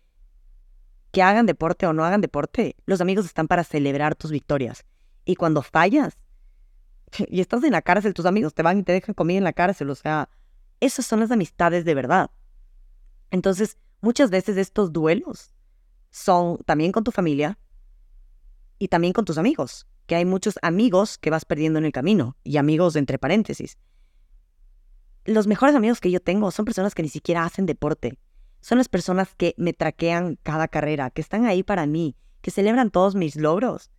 que 1.11 1.21
hagan 1.21 1.45
deporte 1.45 1.85
o 1.85 1.91
no 1.91 2.05
hagan 2.05 2.21
deporte, 2.21 2.77
los 2.85 3.01
amigos 3.01 3.25
están 3.25 3.47
para 3.47 3.65
celebrar 3.65 4.15
tus 4.15 4.31
victorias. 4.31 4.85
Y 5.25 5.35
cuando 5.35 5.61
fallas, 5.61 6.17
y 7.27 7.41
estás 7.41 7.61
en 7.65 7.73
la 7.73 7.81
cárcel, 7.81 8.13
tus 8.13 8.25
amigos 8.25 8.53
te 8.53 8.63
van 8.63 8.79
y 8.79 8.83
te 8.83 8.93
dejan 8.93 9.15
comida 9.15 9.37
en 9.37 9.43
la 9.43 9.53
cárcel, 9.53 9.89
o 9.89 9.95
sea, 9.95 10.29
esas 10.79 11.05
son 11.05 11.19
las 11.19 11.31
amistades 11.31 11.83
de 11.83 11.93
verdad. 11.93 12.31
Entonces, 13.31 13.77
muchas 13.99 14.29
veces 14.29 14.55
estos 14.55 14.93
duelos 14.93 15.51
son 16.11 16.57
también 16.65 16.91
con 16.91 17.03
tu 17.03 17.11
familia 17.11 17.57
y 18.77 18.87
también 18.87 19.13
con 19.13 19.25
tus 19.25 19.37
amigos, 19.37 19.87
que 20.05 20.15
hay 20.15 20.25
muchos 20.25 20.57
amigos 20.61 21.17
que 21.17 21.29
vas 21.29 21.45
perdiendo 21.45 21.79
en 21.79 21.85
el 21.85 21.91
camino 21.91 22.37
y 22.43 22.57
amigos 22.57 22.95
entre 22.95 23.19
paréntesis. 23.19 23.77
Los 25.25 25.47
mejores 25.47 25.75
amigos 25.75 25.99
que 25.99 26.11
yo 26.11 26.19
tengo 26.19 26.49
son 26.51 26.65
personas 26.65 26.95
que 26.95 27.03
ni 27.03 27.09
siquiera 27.09 27.43
hacen 27.43 27.65
deporte. 27.65 28.17
Son 28.61 28.77
las 28.77 28.89
personas 28.89 29.35
que 29.35 29.53
me 29.57 29.73
traquean 29.73 30.37
cada 30.43 30.67
carrera, 30.67 31.11
que 31.11 31.21
están 31.21 31.45
ahí 31.45 31.63
para 31.63 31.85
mí, 31.85 32.15
que 32.41 32.51
celebran 32.51 32.89
todos 32.89 33.15
mis 33.15 33.35
logros. 33.35 33.91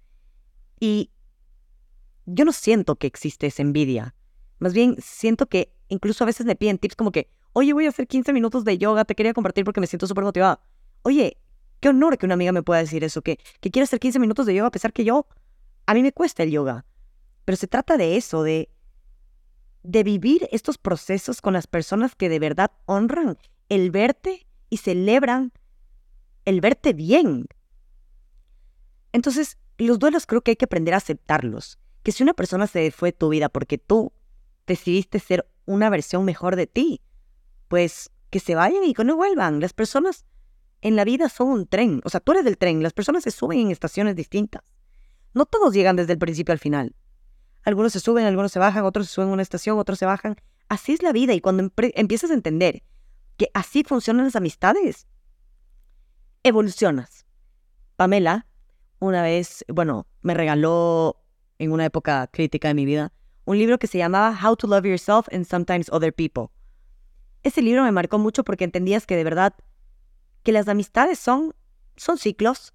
Y 0.81 1.11
yo 2.27 2.45
no 2.45 2.53
siento 2.53 2.97
que 2.97 3.07
existe 3.07 3.47
esa 3.47 3.63
envidia. 3.63 4.15
Más 4.59 4.73
bien 4.73 4.97
siento 5.01 5.47
que 5.47 5.73
incluso 5.89 6.25
a 6.25 6.27
veces 6.27 6.47
me 6.47 6.57
piden 6.57 6.79
tips 6.79 6.97
como 6.97 7.13
que, 7.13 7.31
oye, 7.53 7.73
voy 7.73 7.87
a 7.87 7.91
hacer 7.91 8.07
15 8.07 8.33
minutos 8.33 8.65
de 8.65 8.79
yoga, 8.79 9.05
te 9.05 9.15
quería 9.15 9.35
compartir 9.35 9.65
porque 9.65 9.81
me 9.81 9.87
siento 9.87 10.07
súper 10.07 10.25
motivada. 10.25 10.63
Oye, 11.03 11.39
qué 11.81 11.89
honor 11.89 12.19
que 12.19 12.27
una 12.27 12.35
amiga 12.35 12.53
me 12.53 12.63
pueda 12.63 12.81
decir 12.81 13.05
eso, 13.05 13.23
que, 13.23 13.39
que 13.61 13.71
quiere 13.71 13.85
hacer 13.85 14.01
15 14.01 14.19
minutos 14.19 14.47
de 14.47 14.55
yoga 14.55 14.69
a 14.69 14.73
pesar 14.73 14.93
que 14.93 15.05
yo, 15.05 15.27
a 15.87 15.95
mí 15.95 16.03
me 16.03 16.13
cuesta 16.13 16.43
el 16.43 16.51
yoga. 16.51 16.85
Pero 17.45 17.57
se 17.57 17.67
trata 17.67 17.97
de 17.97 18.17
eso, 18.17 18.43
de, 18.43 18.71
de 19.83 20.05
vivir 20.05 20.49
estos 20.53 20.79
procesos 20.79 21.41
con 21.41 21.53
las 21.53 21.67
personas 21.67 22.15
que 22.15 22.29
de 22.29 22.39
verdad 22.39 22.71
honran 22.87 23.39
el 23.69 23.91
verte 23.91 24.47
y 24.69 24.77
celebran 24.77 25.53
el 26.45 26.61
verte 26.61 26.93
bien. 26.93 27.47
Entonces, 29.13 29.59
los 29.79 29.99
duelos 29.99 30.27
creo 30.27 30.43
que 30.43 30.53
hay 30.53 30.57
que 30.57 30.67
aprender 30.67 30.95
a 30.95 30.99
aceptarlos 30.99 31.79
que 32.03 32.13
si 32.13 32.23
una 32.23 32.35
persona 32.35 32.67
se 32.67 32.91
fue 32.91 33.09
de 33.11 33.19
tu 33.19 33.29
vida 33.29 33.49
porque 33.49 33.79
tú 33.79 34.13
decidiste 34.67 35.19
ser 35.19 35.51
una 35.67 35.91
versión 35.91 36.25
mejor 36.25 36.57
de 36.57 36.67
ti, 36.67 37.01
pues 37.69 38.11
que 38.31 38.41
se 38.41 38.55
vayan 38.55 38.85
y 38.85 38.95
que 38.95 39.05
no 39.05 39.17
vuelvan. 39.17 39.61
Las 39.61 39.73
personas 39.73 40.25
en 40.83 40.97
la 40.97 41.05
vida 41.05 41.29
son 41.29 41.49
un 41.49 41.67
tren, 41.67 42.01
o 42.05 42.11
sea, 42.11 42.21
tú 42.21 42.33
eres 42.33 42.45
del 42.45 42.59
tren, 42.59 42.83
las 42.83 42.93
personas 42.93 43.25
se 43.25 43.31
suben 43.31 43.59
en 43.59 43.71
estaciones 43.71 44.17
distintas. 44.17 44.63
No 45.35 45.47
todos 45.47 45.75
llegan 45.75 45.97
desde 45.97 46.15
el 46.15 46.19
principio 46.19 46.53
al 46.53 46.59
final. 46.59 46.95
Algunos 47.63 47.93
se 47.93 48.01
suben, 48.01 48.25
algunos 48.25 48.53
se 48.53 48.59
bajan, 48.59 48.85
otros 48.85 49.07
se 49.07 49.15
suben 49.15 49.29
a 49.29 49.33
una 49.33 49.43
estación, 49.43 49.79
otros 49.79 49.99
se 49.99 50.07
bajan. 50.07 50.37
Así 50.69 50.93
es 50.93 51.03
la 51.03 51.13
vida 51.13 51.35
y 51.35 51.41
cuando 51.41 51.71
empiezas 51.77 52.31
a 52.31 52.35
entender 52.35 52.83
que 53.37 53.51
así 53.55 53.85
funcionan 53.85 54.25
las 54.27 54.37
amistades, 54.37 55.07
evolucionas. 56.43 57.27
Pamela, 57.97 58.47
una 58.99 59.23
vez, 59.23 59.65
bueno, 59.69 60.07
me 60.23 60.35
regaló 60.35 61.23
en 61.59 61.73
una 61.73 61.85
época 61.85 62.27
crítica 62.33 62.69
de 62.69 62.75
mi 62.75 62.87
vida, 62.87 63.13
un 63.45 63.59
libro 63.59 63.79
que 63.79 63.87
se 63.87 63.99
llamaba 63.99 64.39
How 64.43 64.57
to 64.57 64.67
Love 64.67 64.87
Yourself 64.87 65.29
and 65.33 65.45
Sometimes 65.45 65.91
Other 65.91 66.15
People. 66.15 66.49
Ese 67.43 67.63
libro 67.63 67.83
me 67.83 67.93
marcó 67.93 68.19
mucho 68.19 68.45
porque 68.45 68.65
entendías 68.65 69.07
que 69.07 69.17
de 69.17 69.25
verdad 69.25 69.55
que 70.43 70.53
las 70.53 70.69
amistades 70.69 71.19
son 71.19 71.55
son 71.97 72.19
ciclos. 72.19 72.73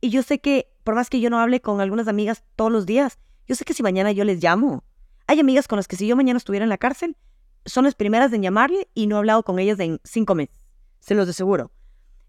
Y 0.00 0.10
yo 0.10 0.22
sé 0.22 0.40
que 0.40 0.68
por 0.82 0.94
más 0.94 1.08
que 1.08 1.20
yo 1.20 1.30
no 1.30 1.38
hable 1.38 1.60
con 1.60 1.80
algunas 1.80 2.08
amigas 2.08 2.44
todos 2.56 2.70
los 2.70 2.84
días, 2.84 3.18
yo 3.46 3.54
sé 3.54 3.64
que 3.64 3.74
si 3.74 3.82
mañana 3.82 4.12
yo 4.12 4.24
les 4.24 4.42
llamo, 4.42 4.84
hay 5.26 5.40
amigas 5.40 5.68
con 5.68 5.76
las 5.76 5.88
que 5.88 5.96
si 5.96 6.06
yo 6.06 6.16
mañana 6.16 6.36
estuviera 6.36 6.64
en 6.64 6.70
la 6.70 6.78
cárcel, 6.78 7.16
son 7.64 7.84
las 7.84 7.94
primeras 7.94 8.32
en 8.32 8.42
llamarle 8.42 8.88
y 8.94 9.06
no 9.06 9.16
he 9.16 9.18
hablado 9.18 9.42
con 9.42 9.58
ellas 9.58 9.78
en 9.80 10.00
cinco 10.04 10.34
meses. 10.34 10.60
Se 11.00 11.14
los 11.14 11.28
aseguro. 11.28 11.70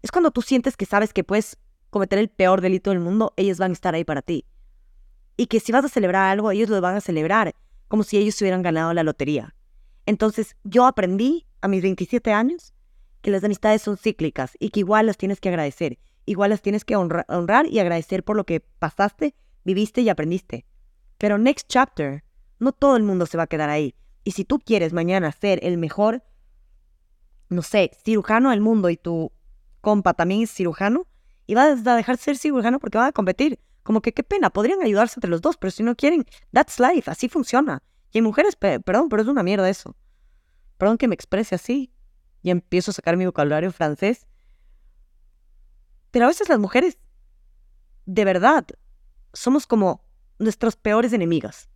Es 0.02 0.10
cuando 0.10 0.30
tú 0.30 0.42
sientes 0.42 0.76
que 0.76 0.86
sabes 0.86 1.12
que 1.12 1.24
puedes 1.24 1.58
cometer 1.90 2.18
el 2.18 2.28
peor 2.28 2.60
delito 2.60 2.90
del 2.90 3.00
mundo, 3.00 3.34
ellas 3.36 3.58
van 3.58 3.72
a 3.72 3.74
estar 3.74 3.94
ahí 3.94 4.04
para 4.04 4.22
ti 4.22 4.46
y 5.36 5.46
que 5.46 5.60
si 5.60 5.72
vas 5.72 5.84
a 5.84 5.88
celebrar 5.88 6.30
algo, 6.30 6.50
ellos 6.50 6.68
lo 6.68 6.80
van 6.80 6.96
a 6.96 7.00
celebrar 7.00 7.54
como 7.88 8.02
si 8.02 8.16
ellos 8.16 8.40
hubieran 8.40 8.62
ganado 8.62 8.92
la 8.94 9.02
lotería. 9.02 9.54
Entonces, 10.06 10.56
yo 10.64 10.86
aprendí 10.86 11.46
a 11.60 11.68
mis 11.68 11.82
27 11.82 12.32
años 12.32 12.74
que 13.26 13.32
las 13.32 13.42
amistades 13.42 13.82
son 13.82 13.96
cíclicas 13.96 14.56
y 14.60 14.70
que 14.70 14.78
igual 14.78 15.06
las 15.06 15.16
tienes 15.16 15.40
que 15.40 15.48
agradecer, 15.48 15.98
igual 16.26 16.50
las 16.50 16.62
tienes 16.62 16.84
que 16.84 16.94
honrar 16.94 17.66
y 17.66 17.80
agradecer 17.80 18.22
por 18.22 18.36
lo 18.36 18.46
que 18.46 18.60
pasaste, 18.60 19.34
viviste 19.64 20.00
y 20.02 20.08
aprendiste. 20.08 20.64
Pero 21.18 21.36
next 21.36 21.66
chapter, 21.68 22.22
no 22.60 22.70
todo 22.70 22.96
el 22.96 23.02
mundo 23.02 23.26
se 23.26 23.36
va 23.36 23.42
a 23.42 23.46
quedar 23.48 23.68
ahí. 23.68 23.96
Y 24.22 24.30
si 24.30 24.44
tú 24.44 24.60
quieres 24.60 24.92
mañana 24.92 25.32
ser 25.32 25.58
el 25.64 25.76
mejor, 25.76 26.22
no 27.48 27.62
sé, 27.62 27.90
cirujano 28.04 28.50
del 28.50 28.60
mundo 28.60 28.90
y 28.90 28.96
tu 28.96 29.32
compa 29.80 30.14
también 30.14 30.42
es 30.42 30.52
cirujano, 30.52 31.08
y 31.48 31.56
vas 31.56 31.84
a 31.84 31.96
dejar 31.96 32.18
de 32.18 32.22
ser 32.22 32.36
cirujano 32.36 32.78
porque 32.78 32.98
va 32.98 33.08
a 33.08 33.12
competir. 33.12 33.58
Como 33.82 34.02
que 34.02 34.12
qué 34.12 34.22
pena, 34.22 34.50
podrían 34.50 34.82
ayudarse 34.82 35.14
entre 35.16 35.32
los 35.32 35.40
dos, 35.40 35.56
pero 35.56 35.72
si 35.72 35.82
no 35.82 35.96
quieren, 35.96 36.24
that's 36.52 36.78
life, 36.78 37.10
así 37.10 37.28
funciona. 37.28 37.82
Y 38.12 38.18
hay 38.18 38.22
mujeres, 38.22 38.54
perdón, 38.54 39.08
pero 39.08 39.22
es 39.22 39.26
una 39.26 39.42
mierda 39.42 39.68
eso. 39.68 39.96
Perdón 40.78 40.96
que 40.96 41.08
me 41.08 41.16
exprese 41.16 41.56
así. 41.56 41.90
Y 42.46 42.50
empiezo 42.50 42.92
a 42.92 42.94
sacar 42.94 43.16
mi 43.16 43.26
vocabulario 43.26 43.72
francés. 43.72 44.24
Pero 46.12 46.26
a 46.26 46.28
veces 46.28 46.48
las 46.48 46.60
mujeres, 46.60 46.96
de 48.04 48.24
verdad, 48.24 48.64
somos 49.32 49.66
como 49.66 50.04
nuestras 50.38 50.76
peores 50.76 51.12
enemigas. 51.12 51.68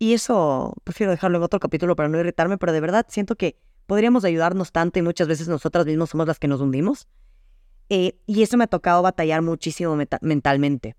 Y 0.00 0.14
eso 0.14 0.74
prefiero 0.82 1.12
dejarlo 1.12 1.38
en 1.38 1.44
otro 1.44 1.60
capítulo 1.60 1.94
para 1.94 2.08
no 2.08 2.18
irritarme, 2.18 2.58
pero 2.58 2.72
de 2.72 2.80
verdad 2.80 3.06
siento 3.08 3.36
que 3.36 3.56
podríamos 3.86 4.24
ayudarnos 4.24 4.72
tanto 4.72 4.98
y 4.98 5.02
muchas 5.02 5.28
veces 5.28 5.46
nosotras 5.46 5.86
mismas 5.86 6.10
somos 6.10 6.26
las 6.26 6.40
que 6.40 6.48
nos 6.48 6.60
hundimos. 6.60 7.06
Eh, 7.88 8.18
y 8.26 8.42
eso 8.42 8.56
me 8.56 8.64
ha 8.64 8.66
tocado 8.66 9.00
batallar 9.00 9.42
muchísimo 9.42 9.96
mentalmente. 10.22 10.96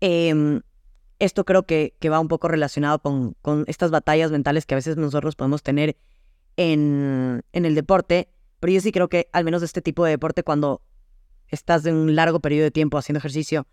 Em, 0.00 0.60
esto 1.18 1.46
creo 1.46 1.64
que, 1.64 1.96
que, 2.00 2.10
va 2.10 2.20
un 2.20 2.28
poco 2.28 2.48
relacionado 2.48 2.98
con, 2.98 3.34
con, 3.40 3.64
estas 3.66 3.90
batallas 3.90 4.30
mentales 4.30 4.66
que 4.66 4.74
a 4.74 4.76
veces 4.76 4.98
nosotros 4.98 5.36
podemos 5.36 5.62
tener 5.62 5.96
en, 6.56 7.42
en 7.52 7.64
el 7.64 7.74
deporte, 7.74 8.30
pero 8.60 8.72
yo 8.72 8.80
sí 8.80 8.92
creo 8.92 9.08
que 9.08 9.28
al 9.32 9.44
menos 9.44 9.62
este 9.62 9.82
tipo 9.82 10.04
de 10.04 10.12
deporte, 10.12 10.42
cuando 10.42 10.82
estás 11.48 11.84
en 11.86 11.94
un 11.94 12.14
largo 12.14 12.40
periodo 12.40 12.64
de 12.64 12.70
tiempo 12.70 12.98
haciendo 12.98 13.18
ejercicio, 13.18 13.66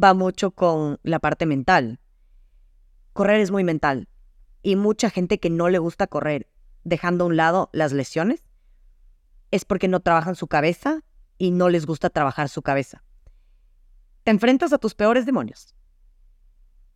va 0.00 0.14
mucho 0.14 0.50
con 0.50 0.98
la 1.02 1.18
parte 1.18 1.46
mental. 1.46 2.00
Correr 3.12 3.40
es 3.40 3.50
muy 3.50 3.64
mental. 3.64 4.08
Y 4.62 4.76
mucha 4.76 5.10
gente 5.10 5.38
que 5.38 5.50
no 5.50 5.68
le 5.68 5.78
gusta 5.78 6.06
correr, 6.06 6.48
dejando 6.84 7.24
a 7.24 7.26
un 7.28 7.36
lado 7.36 7.70
las 7.72 7.92
lesiones, 7.92 8.42
es 9.50 9.64
porque 9.64 9.88
no 9.88 10.00
trabajan 10.00 10.34
su 10.34 10.48
cabeza 10.48 11.02
y 11.38 11.50
no 11.50 11.68
les 11.68 11.86
gusta 11.86 12.10
trabajar 12.10 12.48
su 12.48 12.62
cabeza. 12.62 13.04
Te 14.24 14.30
enfrentas 14.30 14.72
a 14.72 14.78
tus 14.78 14.94
peores 14.94 15.26
demonios. 15.26 15.74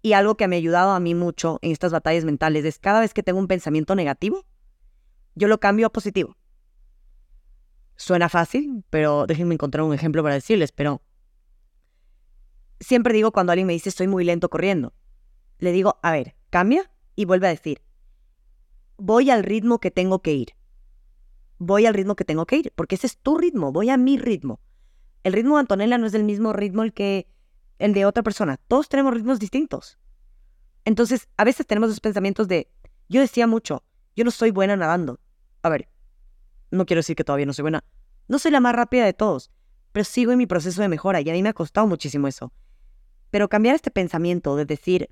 Y 0.00 0.12
algo 0.14 0.36
que 0.36 0.48
me 0.48 0.56
ha 0.56 0.58
ayudado 0.58 0.92
a 0.92 1.00
mí 1.00 1.14
mucho 1.14 1.58
en 1.62 1.72
estas 1.72 1.92
batallas 1.92 2.24
mentales 2.24 2.64
es 2.64 2.78
cada 2.78 3.00
vez 3.00 3.12
que 3.12 3.22
tengo 3.22 3.38
un 3.38 3.48
pensamiento 3.48 3.94
negativo, 3.94 4.46
yo 5.38 5.48
lo 5.48 5.58
cambio 5.60 5.86
a 5.86 5.92
positivo. 5.92 6.36
Suena 7.96 8.28
fácil, 8.28 8.84
pero 8.90 9.26
déjenme 9.26 9.54
encontrar 9.54 9.84
un 9.84 9.94
ejemplo 9.94 10.22
para 10.22 10.34
decirles, 10.34 10.72
pero 10.72 11.02
siempre 12.80 13.14
digo 13.14 13.32
cuando 13.32 13.52
alguien 13.52 13.66
me 13.66 13.72
dice 13.72 13.88
estoy 13.88 14.06
muy 14.06 14.24
lento 14.24 14.50
corriendo, 14.50 14.92
le 15.58 15.72
digo, 15.72 15.98
a 16.02 16.12
ver, 16.12 16.36
cambia 16.50 16.90
y 17.16 17.24
vuelve 17.24 17.48
a 17.48 17.50
decir, 17.50 17.82
voy 18.96 19.30
al 19.30 19.42
ritmo 19.42 19.80
que 19.80 19.90
tengo 19.90 20.20
que 20.20 20.32
ir. 20.32 20.54
Voy 21.60 21.86
al 21.86 21.94
ritmo 21.94 22.14
que 22.14 22.24
tengo 22.24 22.46
que 22.46 22.56
ir, 22.56 22.72
porque 22.76 22.94
ese 22.94 23.08
es 23.08 23.18
tu 23.18 23.36
ritmo, 23.36 23.72
voy 23.72 23.90
a 23.90 23.96
mi 23.96 24.16
ritmo. 24.16 24.60
El 25.24 25.32
ritmo 25.32 25.56
de 25.56 25.60
Antonella 25.60 25.98
no 25.98 26.06
es 26.06 26.14
el 26.14 26.22
mismo 26.22 26.52
ritmo 26.52 26.84
el 26.84 26.92
que 26.92 27.26
el 27.78 27.94
de 27.94 28.06
otra 28.06 28.22
persona. 28.22 28.58
Todos 28.68 28.88
tenemos 28.88 29.14
ritmos 29.14 29.40
distintos. 29.40 29.98
Entonces, 30.84 31.28
a 31.36 31.44
veces 31.44 31.66
tenemos 31.66 31.90
los 31.90 32.00
pensamientos 32.00 32.46
de, 32.46 32.70
yo 33.08 33.20
decía 33.20 33.48
mucho, 33.48 33.82
yo 34.14 34.24
no 34.24 34.30
soy 34.30 34.52
buena 34.52 34.76
nadando. 34.76 35.18
A 35.62 35.68
ver, 35.68 35.88
no 36.70 36.86
quiero 36.86 37.00
decir 37.00 37.16
que 37.16 37.24
todavía 37.24 37.46
no 37.46 37.52
soy 37.52 37.62
buena. 37.62 37.84
No 38.28 38.38
soy 38.38 38.50
la 38.50 38.60
más 38.60 38.74
rápida 38.74 39.04
de 39.04 39.12
todos, 39.12 39.50
pero 39.92 40.04
sigo 40.04 40.32
en 40.32 40.38
mi 40.38 40.46
proceso 40.46 40.82
de 40.82 40.88
mejora 40.88 41.20
y 41.20 41.30
a 41.30 41.32
mí 41.32 41.42
me 41.42 41.48
ha 41.48 41.54
costado 41.54 41.86
muchísimo 41.86 42.28
eso. 42.28 42.52
Pero 43.30 43.48
cambiar 43.48 43.74
este 43.74 43.90
pensamiento 43.90 44.56
de 44.56 44.64
decir, 44.64 45.10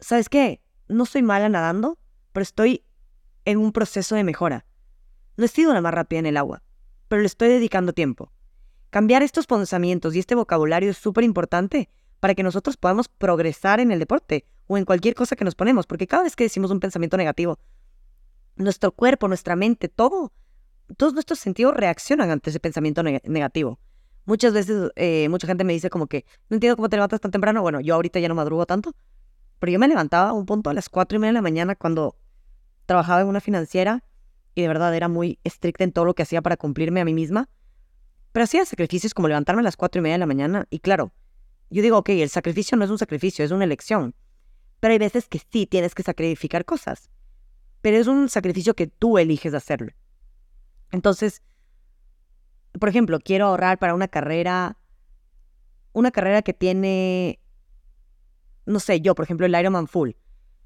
¿sabes 0.00 0.28
qué? 0.28 0.62
No 0.88 1.06
soy 1.06 1.22
mala 1.22 1.48
nadando, 1.48 1.98
pero 2.32 2.42
estoy 2.42 2.84
en 3.44 3.58
un 3.58 3.72
proceso 3.72 4.14
de 4.14 4.24
mejora. 4.24 4.66
No 5.36 5.44
he 5.44 5.48
sido 5.48 5.72
la 5.74 5.80
más 5.80 5.94
rápida 5.94 6.18
en 6.18 6.26
el 6.26 6.36
agua, 6.36 6.62
pero 7.08 7.20
le 7.20 7.26
estoy 7.26 7.48
dedicando 7.48 7.92
tiempo. 7.92 8.32
Cambiar 8.90 9.22
estos 9.22 9.46
pensamientos 9.46 10.14
y 10.14 10.18
este 10.18 10.34
vocabulario 10.34 10.90
es 10.90 10.96
súper 10.96 11.24
importante 11.24 11.90
para 12.20 12.34
que 12.34 12.42
nosotros 12.42 12.76
podamos 12.76 13.08
progresar 13.08 13.80
en 13.80 13.90
el 13.90 13.98
deporte 13.98 14.46
o 14.66 14.78
en 14.78 14.84
cualquier 14.84 15.14
cosa 15.14 15.36
que 15.36 15.44
nos 15.44 15.54
ponemos, 15.54 15.86
porque 15.86 16.06
cada 16.06 16.22
vez 16.22 16.34
que 16.34 16.44
decimos 16.44 16.70
un 16.70 16.80
pensamiento 16.80 17.16
negativo, 17.16 17.58
nuestro 18.56 18.92
cuerpo, 18.92 19.28
nuestra 19.28 19.56
mente, 19.56 19.88
todo, 19.88 20.32
todos 20.96 21.12
nuestros 21.12 21.38
sentidos 21.38 21.74
reaccionan 21.74 22.30
ante 22.30 22.50
ese 22.50 22.60
pensamiento 22.60 23.02
negativo. 23.02 23.78
Muchas 24.24 24.52
veces, 24.52 24.90
eh, 24.96 25.28
mucha 25.28 25.46
gente 25.46 25.62
me 25.62 25.72
dice 25.72 25.88
como 25.88 26.08
que, 26.08 26.24
no 26.48 26.56
entiendo 26.56 26.76
cómo 26.76 26.88
te 26.88 26.96
levantas 26.96 27.20
tan 27.20 27.30
temprano. 27.30 27.62
Bueno, 27.62 27.80
yo 27.80 27.94
ahorita 27.94 28.18
ya 28.18 28.28
no 28.28 28.34
madrugo 28.34 28.66
tanto, 28.66 28.92
pero 29.60 29.72
yo 29.72 29.78
me 29.78 29.86
levantaba 29.86 30.30
a 30.30 30.32
un 30.32 30.46
punto 30.46 30.70
a 30.70 30.74
las 30.74 30.88
cuatro 30.88 31.16
y 31.16 31.18
media 31.20 31.30
de 31.30 31.34
la 31.34 31.42
mañana 31.42 31.76
cuando 31.76 32.16
trabajaba 32.86 33.20
en 33.20 33.28
una 33.28 33.40
financiera 33.40 34.02
y 34.54 34.62
de 34.62 34.68
verdad 34.68 34.94
era 34.94 35.08
muy 35.08 35.38
estricta 35.44 35.84
en 35.84 35.92
todo 35.92 36.04
lo 36.04 36.14
que 36.14 36.22
hacía 36.22 36.42
para 36.42 36.56
cumplirme 36.56 37.00
a 37.00 37.04
mí 37.04 37.14
misma. 37.14 37.48
Pero 38.32 38.44
hacía 38.44 38.64
sacrificios 38.64 39.14
como 39.14 39.28
levantarme 39.28 39.60
a 39.60 39.62
las 39.62 39.76
cuatro 39.76 40.00
y 40.00 40.02
media 40.02 40.14
de 40.14 40.20
la 40.20 40.26
mañana 40.26 40.66
y 40.70 40.80
claro, 40.80 41.12
yo 41.70 41.82
digo, 41.82 41.98
ok, 41.98 42.10
el 42.10 42.30
sacrificio 42.30 42.76
no 42.76 42.84
es 42.84 42.90
un 42.90 42.98
sacrificio, 42.98 43.44
es 43.44 43.50
una 43.50 43.64
elección. 43.64 44.14
Pero 44.80 44.92
hay 44.92 44.98
veces 44.98 45.28
que 45.28 45.40
sí 45.50 45.66
tienes 45.66 45.94
que 45.94 46.02
sacrificar 46.02 46.64
cosas 46.64 47.10
pero 47.80 47.96
es 47.96 48.06
un 48.06 48.28
sacrificio 48.28 48.74
que 48.74 48.86
tú 48.86 49.18
eliges 49.18 49.54
hacerlo. 49.54 49.92
Entonces, 50.92 51.42
por 52.78 52.88
ejemplo, 52.88 53.18
quiero 53.20 53.46
ahorrar 53.46 53.78
para 53.78 53.94
una 53.94 54.08
carrera, 54.08 54.76
una 55.92 56.10
carrera 56.10 56.42
que 56.42 56.52
tiene, 56.52 57.40
no 58.66 58.80
sé, 58.80 59.00
yo, 59.00 59.14
por 59.14 59.24
ejemplo, 59.24 59.46
el 59.46 59.54
Ironman 59.54 59.86
Full. 59.86 60.10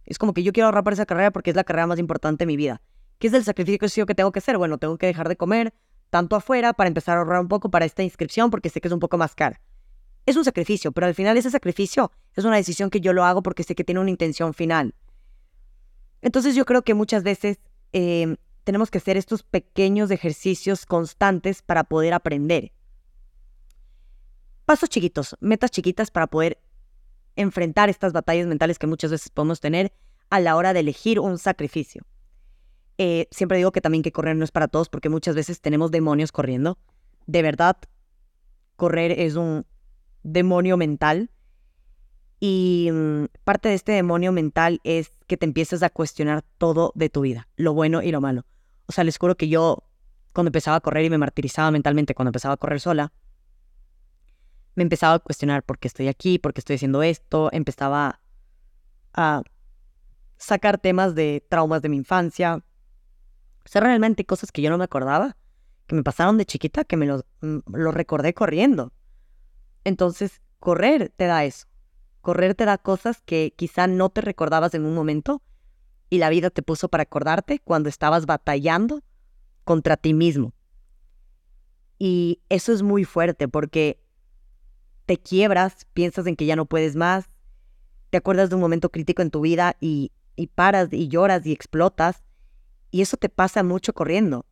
Es 0.07 0.19
como 0.19 0.35
que 0.35 0.43
yo 0.43 0.53
quiero 0.53 0.67
ahorrar 0.67 0.85
para 0.85 0.95
esa 0.95 1.07
carrera 1.07 1.31
porque 1.31 1.51
es 1.51 1.57
la 1.57 1.65
carrera 1.65 1.87
más 1.87 1.99
importante 1.99 2.43
de 2.43 2.47
mi 2.47 2.57
vida. 2.57 2.83
¿Qué 3.19 3.29
es 3.29 3.35
el 3.35 3.45
sacrificio 3.45 4.07
que 4.07 4.15
tengo 4.15 4.33
que 4.33 4.39
hacer? 4.39 4.57
Bueno, 4.59 4.79
tengo 4.79 4.99
que 4.99 5.07
dejar 5.07 5.29
de 5.29 5.37
comer 5.37 5.75
tanto 6.09 6.37
afuera 6.37 6.73
para 6.73 6.89
empezar 6.89 7.17
a 7.17 7.21
ahorrar 7.21 7.41
un 7.41 7.49
poco 7.49 7.71
para 7.71 7.85
esta 7.85 8.03
inscripción 8.03 8.51
porque 8.51 8.69
sé 8.69 8.81
que 8.81 8.89
es 8.89 8.95
un 8.95 9.01
poco 9.01 9.17
más 9.19 9.35
cara. 9.35 9.61
Es 10.27 10.37
un 10.37 10.45
sacrificio, 10.45 10.93
pero 10.93 11.07
al 11.07 11.15
final 11.15 11.37
ese 11.37 11.51
sacrificio 11.51 12.13
es 12.35 12.45
una 12.45 12.57
decisión 12.57 12.91
que 12.91 13.01
yo 13.01 13.13
lo 13.13 13.25
hago 13.25 13.43
porque 13.43 13.63
sé 13.63 13.75
que 13.75 13.85
tiene 13.85 14.01
una 14.01 14.11
intención 14.11 14.55
final. 14.55 14.95
Entonces 16.23 16.55
yo 16.55 16.65
creo 16.65 16.83
que 16.83 16.95
muchas 16.95 17.23
veces 17.23 17.59
em, 17.93 18.37
tenemos 18.65 18.91
que 18.91 18.99
hacer 18.99 19.17
estos 19.17 19.43
pequeños 19.43 20.11
ejercicios 20.11 20.87
constantes 20.87 21.63
para 21.63 21.85
poder 21.85 22.13
aprender. 22.13 22.73
Pasos 24.65 24.89
chiquitos, 24.89 25.37
metas 25.41 25.71
chiquitas 25.71 26.11
para 26.11 26.27
poder 26.27 26.61
enfrentar 27.37 27.89
estas 27.89 28.13
batallas 28.13 28.47
mentales 28.47 28.79
que 28.79 28.87
muchas 28.87 29.11
veces 29.11 29.31
podemos 29.31 29.61
tener 29.61 29.93
a 30.29 30.41
la 30.41 30.57
hora 30.57 30.73
de 30.73 30.81
elegir 30.81 31.19
un 31.19 31.39
sacrificio. 31.39 32.05
Eh, 32.99 33.29
siempre 33.31 33.57
digo 33.57 33.73
que 33.73 33.81
también 33.81 34.03
que 34.03 34.13
correr 34.13 34.37
no 34.37 34.45
es 34.45 34.53
para 34.53 34.69
todos 34.69 34.89
porque 34.89 35.09
muchas 35.09 35.35
veces 35.35 35.61
tenemos 35.61 35.91
demonios 35.91 36.33
corriendo. 36.33 36.79
De 37.27 37.43
verdad, 37.43 37.79
correr 38.77 39.13
es 39.13 39.37
un 39.37 39.67
demonio 40.23 40.77
mental 40.77 41.31
y 42.41 42.89
mm, 42.91 43.27
parte 43.45 43.69
de 43.69 43.75
este 43.75 43.93
demonio 43.93 44.33
mental 44.33 44.81
es 44.83 45.11
que 45.27 45.37
te 45.37 45.45
empieces 45.45 45.83
a 45.83 45.91
cuestionar 45.91 46.43
todo 46.57 46.91
de 46.95 47.11
tu 47.11 47.21
vida, 47.21 47.47
lo 47.57 47.75
bueno 47.75 48.03
y 48.03 48.11
lo 48.11 48.23
malo. 48.23 48.47
O 48.87 48.93
sea, 48.93 49.05
les 49.05 49.19
juro 49.19 49.37
que 49.37 49.49
yo, 49.49 49.85
cuando 50.33 50.49
empezaba 50.49 50.79
a 50.79 50.81
correr 50.81 51.05
y 51.05 51.11
me 51.11 51.19
martirizaba 51.19 51.71
mentalmente, 51.71 52.15
cuando 52.15 52.31
empezaba 52.31 52.55
a 52.55 52.57
correr 52.57 52.81
sola, 52.81 53.13
me 54.75 54.83
empezaba 54.83 55.15
a 55.15 55.19
cuestionar 55.19 55.63
por 55.63 55.79
qué 55.79 55.89
estoy 55.89 56.09
aquí, 56.09 56.39
por 56.39 56.55
qué 56.55 56.61
estoy 56.61 56.77
haciendo 56.77 57.03
esto, 57.03 57.51
empezaba 57.53 58.21
a 59.13 59.43
sacar 60.39 60.79
temas 60.79 61.15
de 61.15 61.45
traumas 61.47 61.83
de 61.83 61.91
mi 61.91 61.99
infancia. 61.99 62.65
O 63.67 63.69
sea, 63.69 63.83
realmente 63.83 64.25
cosas 64.25 64.51
que 64.51 64.63
yo 64.63 64.71
no 64.71 64.79
me 64.79 64.85
acordaba, 64.85 65.37
que 65.87 65.95
me 65.95 66.03
pasaron 66.03 66.39
de 66.39 66.47
chiquita, 66.47 66.85
que 66.85 66.97
me 66.97 67.05
lo, 67.05 67.27
mm, 67.43 67.59
lo 67.75 67.93
recordé 67.93 68.33
corriendo. 68.33 68.95
Entonces, 69.85 70.41
correr 70.59 71.13
te 71.15 71.27
da 71.27 71.45
eso 71.45 71.70
Correr 72.21 72.55
te 72.55 72.65
da 72.65 72.79
cosas 72.79 73.23
que 73.23 73.55
quizá 73.57 73.87
no 73.87 74.11
te 74.11 74.21
recordabas 74.21 74.75
en 74.75 74.85
un 74.85 74.95
momento 74.95 75.43
y 76.11 76.19
la 76.19 76.29
vida 76.29 76.51
te 76.51 76.63
puso 76.63 76.89
para 76.89 77.05
acordarte 77.05 77.61
cuando 77.61 77.89
estabas 77.89 78.27
batallando 78.27 79.03
contra 79.65 79.97
ti 79.97 80.13
mismo. 80.13 80.53
Y 81.99 82.41
eso 82.49 82.73
es 82.73 82.83
muy 82.83 83.05
fuerte 83.05 83.49
porque 83.49 84.01
te 85.07 85.19
quiebras, 85.19 85.87
piensas 85.93 86.27
en 86.27 86.37
que 86.37 86.47
ya 86.47 86.57
no 86.57 86.67
puedes 86.67 86.97
más, 86.97 87.27
te 88.11 88.19
acuerdas 88.19 88.51
de 88.51 88.57
un 88.57 88.61
momento 88.61 88.91
crítico 88.91 89.23
en 89.23 89.31
tu 89.31 89.41
vida 89.41 89.77
y, 89.81 90.13
y 90.37 90.49
paras 90.49 90.89
y 90.93 91.09
lloras 91.09 91.47
y 91.47 91.53
explotas. 91.53 92.23
Y 92.91 93.03
eso 93.03 93.17
te 93.17 93.29
pasa 93.29 93.63
mucho 93.63 93.93
corriendo. 93.93 94.47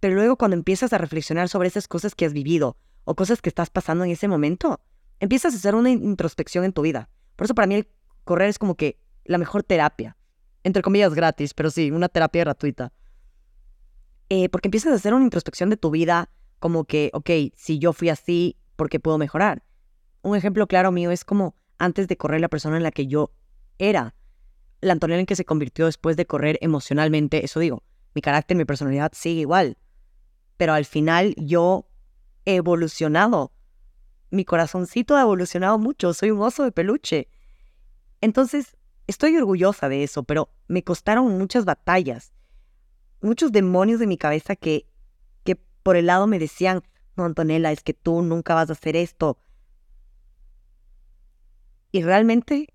Pero 0.00 0.14
luego 0.14 0.36
cuando 0.36 0.56
empiezas 0.56 0.92
a 0.92 0.98
reflexionar 0.98 1.48
sobre 1.48 1.68
esas 1.68 1.88
cosas 1.88 2.14
que 2.14 2.24
has 2.24 2.32
vivido 2.32 2.76
o 3.04 3.14
cosas 3.14 3.42
que 3.42 3.48
estás 3.48 3.68
pasando 3.68 4.04
en 4.04 4.10
ese 4.10 4.28
momento, 4.28 4.80
empiezas 5.20 5.54
a 5.54 5.56
hacer 5.56 5.74
una 5.74 5.90
introspección 5.90 6.64
en 6.64 6.72
tu 6.72 6.82
vida. 6.82 7.08
Por 7.36 7.44
eso 7.44 7.54
para 7.54 7.66
mí 7.66 7.76
el 7.76 7.88
correr 8.24 8.48
es 8.48 8.58
como 8.58 8.76
que 8.76 8.98
la 9.24 9.38
mejor 9.38 9.62
terapia. 9.62 10.16
Entre 10.64 10.82
comillas 10.82 11.14
gratis, 11.14 11.54
pero 11.54 11.70
sí, 11.70 11.90
una 11.90 12.08
terapia 12.08 12.42
gratuita. 12.42 12.92
Eh, 14.28 14.48
porque 14.48 14.68
empiezas 14.68 14.92
a 14.92 14.96
hacer 14.96 15.14
una 15.14 15.24
introspección 15.24 15.70
de 15.70 15.76
tu 15.76 15.90
vida 15.90 16.30
como 16.58 16.84
que, 16.84 17.10
ok, 17.14 17.30
si 17.56 17.78
yo 17.78 17.92
fui 17.92 18.08
así, 18.08 18.58
¿por 18.76 18.88
qué 18.88 19.00
puedo 19.00 19.18
mejorar? 19.18 19.62
Un 20.22 20.36
ejemplo 20.36 20.66
claro 20.66 20.92
mío 20.92 21.10
es 21.10 21.24
como 21.24 21.54
antes 21.78 22.08
de 22.08 22.16
correr 22.16 22.40
la 22.40 22.48
persona 22.48 22.76
en 22.76 22.82
la 22.82 22.90
que 22.90 23.06
yo 23.06 23.32
era. 23.78 24.14
La 24.80 24.92
Antonella 24.92 25.20
en 25.20 25.26
que 25.26 25.36
se 25.36 25.44
convirtió 25.44 25.86
después 25.86 26.16
de 26.16 26.26
correr 26.26 26.58
emocionalmente, 26.60 27.44
eso 27.44 27.60
digo, 27.60 27.82
mi 28.14 28.20
carácter, 28.20 28.56
mi 28.56 28.64
personalidad 28.64 29.12
sigue 29.14 29.40
igual. 29.40 29.78
Pero 30.56 30.74
al 30.74 30.84
final 30.84 31.34
yo 31.36 31.88
he 32.44 32.56
evolucionado 32.56 33.52
mi 34.30 34.44
corazoncito 34.44 35.16
ha 35.16 35.22
evolucionado 35.22 35.78
mucho, 35.78 36.12
soy 36.14 36.30
un 36.30 36.40
oso 36.40 36.64
de 36.64 36.72
peluche. 36.72 37.28
Entonces, 38.20 38.76
estoy 39.06 39.36
orgullosa 39.36 39.88
de 39.88 40.02
eso, 40.02 40.22
pero 40.22 40.50
me 40.66 40.82
costaron 40.82 41.38
muchas 41.38 41.64
batallas, 41.64 42.32
muchos 43.20 43.52
demonios 43.52 44.00
de 44.00 44.06
mi 44.06 44.18
cabeza 44.18 44.56
que, 44.56 44.86
que 45.44 45.56
por 45.82 45.96
el 45.96 46.06
lado 46.06 46.26
me 46.26 46.38
decían, 46.38 46.82
no, 47.16 47.24
Antonella, 47.24 47.72
es 47.72 47.82
que 47.82 47.94
tú 47.94 48.22
nunca 48.22 48.54
vas 48.54 48.70
a 48.70 48.74
hacer 48.74 48.96
esto. 48.96 49.38
Y 51.90 52.02
realmente 52.02 52.74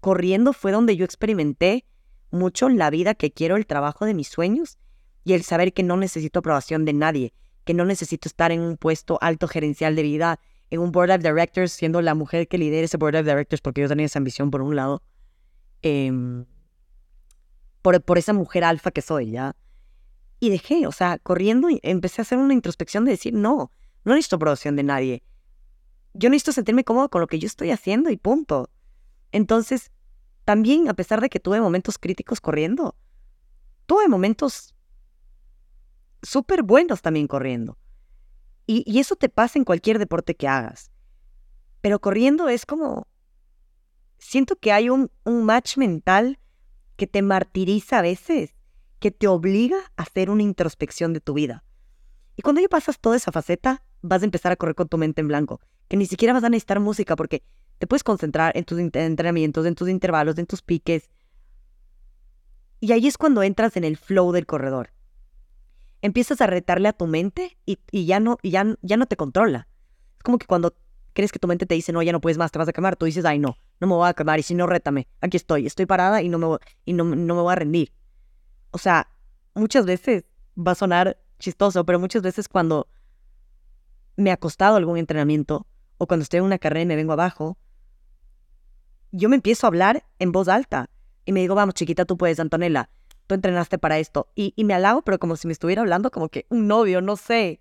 corriendo 0.00 0.52
fue 0.52 0.72
donde 0.72 0.96
yo 0.96 1.04
experimenté 1.04 1.86
mucho 2.30 2.68
la 2.68 2.90
vida 2.90 3.14
que 3.14 3.32
quiero, 3.32 3.56
el 3.56 3.66
trabajo 3.66 4.04
de 4.04 4.14
mis 4.14 4.28
sueños 4.28 4.78
y 5.24 5.34
el 5.34 5.42
saber 5.42 5.72
que 5.72 5.82
no 5.82 5.96
necesito 5.96 6.40
aprobación 6.40 6.84
de 6.84 6.92
nadie, 6.92 7.34
que 7.64 7.74
no 7.74 7.84
necesito 7.84 8.28
estar 8.28 8.52
en 8.52 8.60
un 8.60 8.76
puesto 8.76 9.18
alto 9.20 9.48
gerencial 9.48 9.96
de 9.96 10.02
vida, 10.02 10.40
en 10.70 10.80
un 10.80 10.92
board 10.92 11.10
of 11.10 11.22
directors, 11.22 11.72
siendo 11.72 12.00
la 12.00 12.14
mujer 12.14 12.48
que 12.48 12.58
lidera 12.58 12.84
ese 12.84 12.96
board 12.96 13.16
of 13.16 13.26
directors, 13.26 13.60
porque 13.60 13.80
yo 13.80 13.88
tenía 13.88 14.06
esa 14.06 14.18
ambición 14.18 14.50
por 14.50 14.62
un 14.62 14.76
lado, 14.76 15.02
em, 15.82 16.46
por, 17.82 18.00
por 18.02 18.18
esa 18.18 18.32
mujer 18.32 18.64
alfa 18.64 18.90
que 18.90 19.02
soy, 19.02 19.32
¿ya? 19.32 19.56
Y 20.38 20.50
dejé, 20.50 20.86
o 20.86 20.92
sea, 20.92 21.18
corriendo, 21.18 21.68
empecé 21.82 22.20
a 22.20 22.22
hacer 22.22 22.38
una 22.38 22.54
introspección 22.54 23.04
de 23.04 23.12
decir, 23.12 23.34
no, 23.34 23.72
no 24.04 24.14
necesito 24.14 24.36
aprobación 24.36 24.76
de 24.76 24.82
nadie. 24.82 25.22
Yo 26.14 26.30
necesito 26.30 26.52
sentirme 26.52 26.84
cómodo 26.84 27.08
con 27.10 27.20
lo 27.20 27.26
que 27.26 27.38
yo 27.38 27.46
estoy 27.46 27.70
haciendo 27.70 28.10
y 28.10 28.16
punto. 28.16 28.70
Entonces, 29.32 29.92
también, 30.44 30.88
a 30.88 30.94
pesar 30.94 31.20
de 31.20 31.28
que 31.28 31.40
tuve 31.40 31.60
momentos 31.60 31.98
críticos 31.98 32.40
corriendo, 32.40 32.96
tuve 33.86 34.08
momentos 34.08 34.74
súper 36.22 36.62
buenos 36.62 37.02
también 37.02 37.26
corriendo. 37.26 37.78
Y, 38.66 39.00
eso 39.00 39.16
te 39.16 39.28
pasa 39.28 39.58
en 39.58 39.64
cualquier 39.64 39.98
deporte 39.98 40.36
que 40.36 40.46
hagas. 40.46 40.90
Pero 41.80 42.00
corriendo 42.00 42.48
es 42.48 42.66
como... 42.66 43.08
Siento 44.18 44.56
que 44.56 44.70
hay 44.70 44.90
un, 44.90 45.10
un 45.24 45.44
match 45.44 45.76
mental 45.76 46.38
que 46.96 47.06
te 47.06 47.22
martiriza 47.22 47.98
a 47.98 48.02
veces, 48.02 48.54
que 48.98 49.10
te 49.10 49.26
obliga 49.26 49.78
a 49.96 50.02
hacer 50.02 50.30
una 50.30 50.42
introspección 50.42 51.12
de 51.14 51.20
tu 51.20 51.32
vida. 51.34 51.64
Y 52.36 52.42
cuando 52.42 52.60
ya 52.60 52.68
pasas 52.68 53.00
toda 53.00 53.16
esa 53.16 53.32
faceta, 53.32 53.82
vas 54.02 54.22
a 54.22 54.26
empezar 54.26 54.52
a 54.52 54.56
correr 54.56 54.74
con 54.74 54.88
tu 54.88 54.98
mente 54.98 55.20
en 55.20 55.28
blanco, 55.28 55.60
que 55.88 55.96
ni 55.96 56.06
siquiera 56.06 56.34
vas 56.34 56.44
a 56.44 56.50
necesitar 56.50 56.78
música 56.80 57.16
porque 57.16 57.42
te 57.78 57.86
puedes 57.86 58.04
concentrar 58.04 58.56
en 58.56 58.64
tus 58.64 58.78
entrenamientos, 58.78 59.64
en 59.64 59.74
tus 59.74 59.88
intervalos, 59.88 60.38
en 60.38 60.46
tus 60.46 60.62
piques. 60.62 61.10
Y 62.78 62.92
ahí 62.92 63.06
es 63.06 63.16
cuando 63.16 63.42
entras 63.42 63.76
en 63.76 63.84
el 63.84 63.96
flow 63.96 64.32
del 64.32 64.46
corredor 64.46 64.90
empiezas 66.02 66.40
a 66.40 66.46
retarle 66.46 66.88
a 66.88 66.92
tu 66.92 67.06
mente 67.06 67.58
y, 67.66 67.78
ya, 68.06 68.20
no, 68.20 68.38
ya, 68.42 68.64
ya 68.82 68.96
no 68.96 69.06
te 69.06 69.16
controla. 69.16 69.68
Es 70.16 70.22
como 70.22 70.38
que 70.38 70.46
cuando 70.46 70.74
crees 71.12 71.32
que 71.32 71.38
tu 71.38 71.48
mente 71.48 71.66
te 71.66 71.74
dice, 71.74 71.92
no, 71.92 72.02
ya 72.02 72.12
no 72.12 72.20
puedes 72.20 72.38
más, 72.38 72.52
te 72.52 72.58
vas 72.58 72.68
a 72.68 72.72
quemar, 72.72 72.96
tú 72.96 73.06
dices, 73.06 73.24
ay, 73.24 73.38
no, 73.38 73.56
no 73.80 73.86
me 73.86 73.94
voy 73.94 74.08
a 74.08 74.14
quemar 74.14 74.38
y 74.38 74.42
si 74.42 74.54
no, 74.54 74.66
rétame, 74.66 75.08
aquí 75.20 75.36
estoy, 75.36 75.66
estoy 75.66 75.86
parada 75.86 76.22
y 76.22 76.28
no 76.28 76.38
me, 76.38 76.58
y 76.84 76.92
no, 76.92 77.04
no 77.04 77.34
me 77.34 77.42
voy 77.42 77.52
a 77.52 77.56
rendir. 77.56 77.92
O 78.70 78.78
sea, 78.78 79.08
muchas 79.54 79.86
veces 79.86 80.24
va 80.56 80.72
a 80.72 80.76
sonar 80.76 81.18
chistoso, 81.38 81.84
pero 81.84 81.98
muchas 81.98 82.22
veces 82.22 82.48
cuando 82.48 82.88
me 84.16 84.30
ha 84.30 84.36
costado 84.36 84.76
algún 84.76 84.98
entrenamiento 84.98 85.66
o 85.98 86.06
cuando 86.06 86.22
estoy 86.22 86.38
en 86.38 86.44
una 86.44 86.58
carrera 86.58 86.82
y 86.82 86.86
me 86.86 86.96
vengo 86.96 87.12
abajo, 87.12 87.58
yo 89.12 89.28
me 89.28 89.36
empiezo 89.36 89.66
a 89.66 89.68
hablar 89.68 90.04
en 90.18 90.32
voz 90.32 90.48
alta 90.48 90.90
y 91.24 91.32
me 91.32 91.40
digo, 91.40 91.54
vamos, 91.54 91.74
chiquita, 91.74 92.04
tú 92.04 92.16
puedes, 92.16 92.38
Antonella, 92.38 92.90
tú 93.30 93.34
entrenaste 93.34 93.78
para 93.78 94.00
esto. 94.00 94.28
Y, 94.34 94.52
me 94.64 94.74
halago, 94.74 95.02
pero 95.02 95.20
como 95.20 95.36
si 95.36 95.46
me 95.46 95.52
estuviera 95.52 95.82
hablando 95.82 96.10
como 96.10 96.28
que 96.28 96.46
un 96.48 96.66
novio, 96.66 97.00
no 97.00 97.14
sé. 97.14 97.60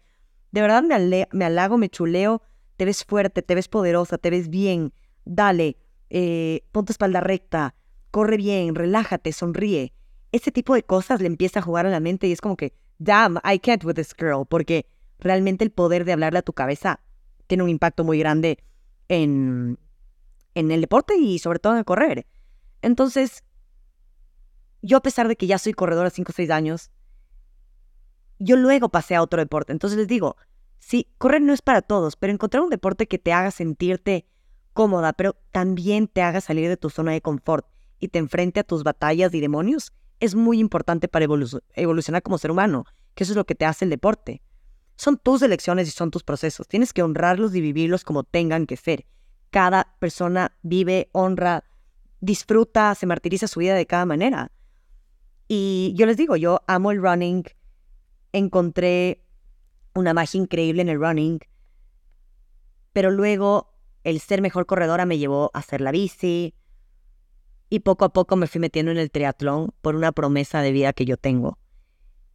De 0.52 0.62
verdad 0.62 0.82
me, 0.82 1.28
me 1.32 1.46
halago, 1.46 1.78
me 1.78 1.90
chuleo, 1.90 2.42
te 2.76 2.86
ves 2.86 3.06
fuerte, 3.06 3.44
te 3.44 3.54
ves 3.54 3.68
poderosa, 3.68 4.18
te 4.18 4.32
ves 4.32 4.50
bien. 4.50 4.94
Dale, 5.26 5.78
eh, 6.10 6.64
pon 6.72 6.86
tu 6.86 6.92
espalda 6.92 7.20
recta, 7.20 7.76
corre 8.10 8.38
bien, 8.38 8.74
relájate, 8.74 9.32
sonríe. 9.32 9.94
Ese 10.32 10.52
tipo 10.52 10.74
de 10.74 10.82
cosas 10.82 11.22
le 11.22 11.28
empieza 11.28 11.60
a 11.60 11.62
jugar 11.62 11.86
a 11.86 11.92
la 11.92 12.00
mente 12.00 12.26
y 12.26 12.32
es 12.32 12.42
como 12.42 12.58
que, 12.58 12.74
damn, 12.98 13.40
I 13.44 13.60
can't 13.60 13.86
with 13.86 13.94
this 13.94 14.16
girl, 14.18 14.48
porque 14.50 14.88
realmente 15.20 15.64
el 15.64 15.70
poder 15.70 16.04
de 16.04 16.14
hablarle 16.14 16.40
a 16.40 16.44
tu 16.44 16.54
cabeza 16.54 17.00
tiene 17.46 17.64
un 17.64 17.70
impacto 17.70 18.04
muy 18.04 18.18
grande 18.18 18.58
en, 19.08 19.78
en 20.56 20.72
el 20.72 20.82
deporte 20.82 21.16
y 21.16 21.38
sobre 21.38 21.60
todo 21.60 21.74
en 21.74 21.80
el 21.80 21.86
correr. 21.86 22.26
Entonces, 22.82 23.44
yo 24.82 24.98
a 24.98 25.02
pesar 25.02 25.28
de 25.28 25.36
que 25.36 25.48
ya 25.48 25.58
soy 25.58 25.74
corredora 25.74 26.10
5 26.10 26.32
o 26.32 26.36
6 26.36 26.50
años, 26.50 26.92
yo 28.39 28.56
luego 28.56 28.89
pasé 28.89 29.15
a 29.15 29.22
otro 29.22 29.39
deporte. 29.39 29.74
Entonces 29.74 29.98
les 29.98 30.08
digo, 30.08 30.38
sí, 30.80 31.08
correr 31.18 31.42
no 31.42 31.54
es 31.54 31.62
para 31.62 31.82
todos, 31.82 32.15
pero 32.15 32.32
encontrar 32.34 32.63
un 32.63 32.70
deporte 32.70 33.08
que 33.08 33.20
te 33.20 33.34
haga 33.34 33.52
sentirte 33.52 34.26
cómoda, 34.74 35.13
pero 35.13 35.36
también 35.52 36.08
te 36.08 36.22
haga 36.22 36.42
salir 36.42 36.70
de 36.70 36.78
tu 36.78 36.89
zona 36.89 37.12
de 37.12 37.22
confort 37.22 37.68
y 38.00 38.08
te 38.08 38.20
enfrente 38.20 38.62
a 38.62 38.63
tus 38.63 38.84
batallas 38.84 39.34
y 39.34 39.42
demonios, 39.42 39.92
es 40.20 40.36
muy 40.36 40.60
importante 40.60 41.08
para 41.08 41.26
evolucionar 41.26 42.24
como 42.24 42.38
ser 42.38 42.52
humano, 42.52 42.86
que 43.13 43.24
eso 43.24 43.34
es 43.34 43.38
lo 43.38 43.46
que 43.46 43.56
te 43.56 43.65
hace 43.65 43.86
el 43.86 43.92
deporte. 43.92 44.42
Son 44.96 45.18
tus 45.18 45.42
elecciones 45.42 45.88
y 45.88 45.92
son 45.92 46.12
tus 46.12 46.24
procesos. 46.24 46.68
Tienes 46.68 46.92
que 46.92 47.04
honrarlos 47.04 47.56
y 47.56 47.62
vivirlos 47.62 48.04
como 48.04 48.24
tengan 48.24 48.65
que 48.65 48.76
ser. 48.76 49.06
Cada 49.50 49.96
persona 50.00 50.58
vive, 50.62 51.10
honra, 51.13 51.63
disfruta, 52.20 52.94
se 52.96 53.06
martiriza 53.06 53.48
su 53.48 53.62
vida 53.62 53.76
de 53.76 53.86
cada 53.86 54.06
manera. 54.06 54.52
Y 55.52 55.94
yo 55.96 56.06
les 56.06 56.16
digo, 56.16 56.36
yo 56.36 56.62
amo 56.68 56.92
el 56.92 57.02
running, 57.02 57.44
encontré 58.34 59.26
una 59.96 60.14
magia 60.14 60.40
increíble 60.40 60.84
en 60.84 60.90
el 60.90 61.00
running, 61.00 61.40
pero 62.94 63.10
luego 63.10 63.74
el 64.04 64.20
ser 64.20 64.42
mejor 64.42 64.68
corredora 64.68 65.08
me 65.08 65.18
llevó 65.18 65.50
a 65.56 65.60
hacer 65.60 65.82
la 65.82 65.92
bici. 65.92 66.54
Y 67.68 67.80
poco 67.80 68.06
a 68.06 68.14
poco 68.14 68.36
me 68.36 68.46
fui 68.46 68.62
metiendo 68.62 68.92
en 68.92 69.00
el 69.00 69.10
triatlón 69.10 69.74
por 69.82 69.96
una 69.96 70.12
promesa 70.12 70.62
de 70.62 70.72
vida 70.72 70.94
que 70.94 71.06
yo 71.06 71.18
tengo. 71.18 71.58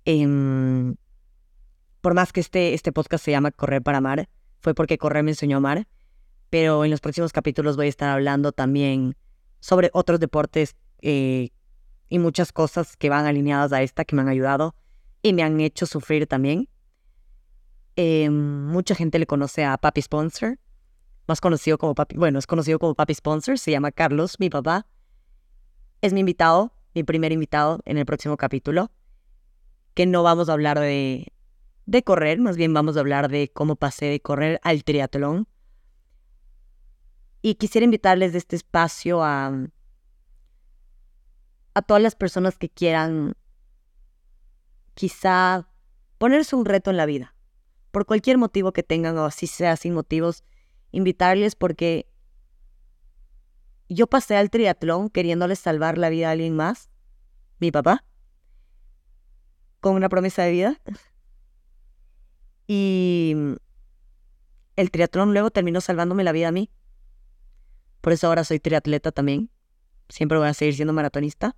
Em, 0.04 0.96
por 2.00 2.14
más 2.14 2.32
que 2.32 2.40
este, 2.40 2.74
este 2.74 2.92
podcast 2.92 3.24
se 3.24 3.30
llama 3.30 3.52
Correr 3.52 3.80
para 3.80 3.98
Amar, 3.98 4.28
fue 4.60 4.74
porque 4.74 4.98
correr 4.98 5.22
me 5.22 5.30
enseñó 5.30 5.56
a 5.56 5.58
amar, 5.58 5.86
pero 6.50 6.84
en 6.84 6.90
los 6.90 7.00
próximos 7.00 7.32
capítulos 7.32 7.76
voy 7.76 7.86
a 7.86 7.90
estar 7.90 8.10
hablando 8.10 8.50
también 8.50 9.16
sobre 9.60 9.90
otros 9.92 10.18
deportes 10.18 10.74
eh, 11.00 11.50
y 12.08 12.18
muchas 12.18 12.52
cosas 12.52 12.96
que 12.96 13.08
van 13.08 13.26
alineadas 13.26 13.72
a 13.72 13.82
esta 13.82 14.04
que 14.04 14.14
me 14.16 14.22
han 14.22 14.28
ayudado 14.28 14.74
y 15.22 15.32
me 15.32 15.42
han 15.42 15.60
hecho 15.60 15.86
sufrir 15.86 16.26
también. 16.26 16.68
Eh, 17.96 18.28
mucha 18.30 18.94
gente 18.94 19.18
le 19.18 19.26
conoce 19.26 19.64
a 19.64 19.76
Papi 19.78 20.02
Sponsor, 20.02 20.58
más 21.26 21.40
conocido 21.40 21.78
como 21.78 21.94
Papi, 21.94 22.16
bueno, 22.16 22.38
es 22.38 22.46
conocido 22.46 22.78
como 22.78 22.94
Papi 22.94 23.14
Sponsor, 23.14 23.58
se 23.58 23.70
llama 23.70 23.92
Carlos, 23.92 24.36
mi 24.38 24.50
papá. 24.50 24.86
Es 26.02 26.12
mi 26.12 26.20
invitado, 26.20 26.74
mi 26.94 27.04
primer 27.04 27.32
invitado 27.32 27.80
en 27.86 27.96
el 27.96 28.04
próximo 28.04 28.36
capítulo, 28.36 28.90
que 29.94 30.06
no 30.06 30.22
vamos 30.22 30.48
a 30.48 30.52
hablar 30.52 30.78
de, 30.78 31.32
de 31.86 32.02
correr, 32.02 32.40
más 32.40 32.56
bien 32.56 32.74
vamos 32.74 32.96
a 32.96 33.00
hablar 33.00 33.30
de 33.30 33.50
cómo 33.50 33.76
pasé 33.76 34.06
de 34.06 34.20
correr 34.20 34.60
al 34.62 34.84
triatlón. 34.84 35.46
Y 37.40 37.54
quisiera 37.54 37.84
invitarles 37.84 38.32
de 38.32 38.38
este 38.38 38.56
espacio 38.56 39.22
a, 39.22 39.52
a 41.74 41.82
todas 41.82 42.02
las 42.02 42.14
personas 42.14 42.56
que 42.56 42.68
quieran 42.68 43.34
quizá 44.94 45.68
ponerse 46.18 46.54
un 46.54 46.64
reto 46.64 46.90
en 46.90 46.96
la 46.96 47.06
vida, 47.06 47.34
por 47.90 48.06
cualquier 48.06 48.38
motivo 48.38 48.72
que 48.72 48.84
tengan 48.84 49.18
o 49.18 49.24
así 49.24 49.46
sea 49.46 49.76
sin 49.76 49.92
motivos, 49.92 50.44
invitarles 50.92 51.56
porque 51.56 52.08
yo 53.88 54.06
pasé 54.06 54.36
al 54.36 54.50
triatlón 54.50 55.10
queriéndole 55.10 55.56
salvar 55.56 55.98
la 55.98 56.08
vida 56.08 56.28
a 56.28 56.32
alguien 56.32 56.54
más, 56.56 56.90
mi 57.58 57.72
papá, 57.72 58.04
con 59.80 59.96
una 59.96 60.08
promesa 60.08 60.42
de 60.42 60.52
vida. 60.52 60.80
Y 62.66 63.36
el 64.76 64.90
triatlón 64.90 65.32
luego 65.32 65.50
terminó 65.50 65.80
salvándome 65.82 66.24
la 66.24 66.32
vida 66.32 66.48
a 66.48 66.52
mí. 66.52 66.70
Por 68.00 68.14
eso 68.14 68.28
ahora 68.28 68.44
soy 68.44 68.58
triatleta 68.58 69.12
también. 69.12 69.50
Siempre 70.08 70.38
voy 70.38 70.48
a 70.48 70.54
seguir 70.54 70.74
siendo 70.74 70.94
maratonista 70.94 71.54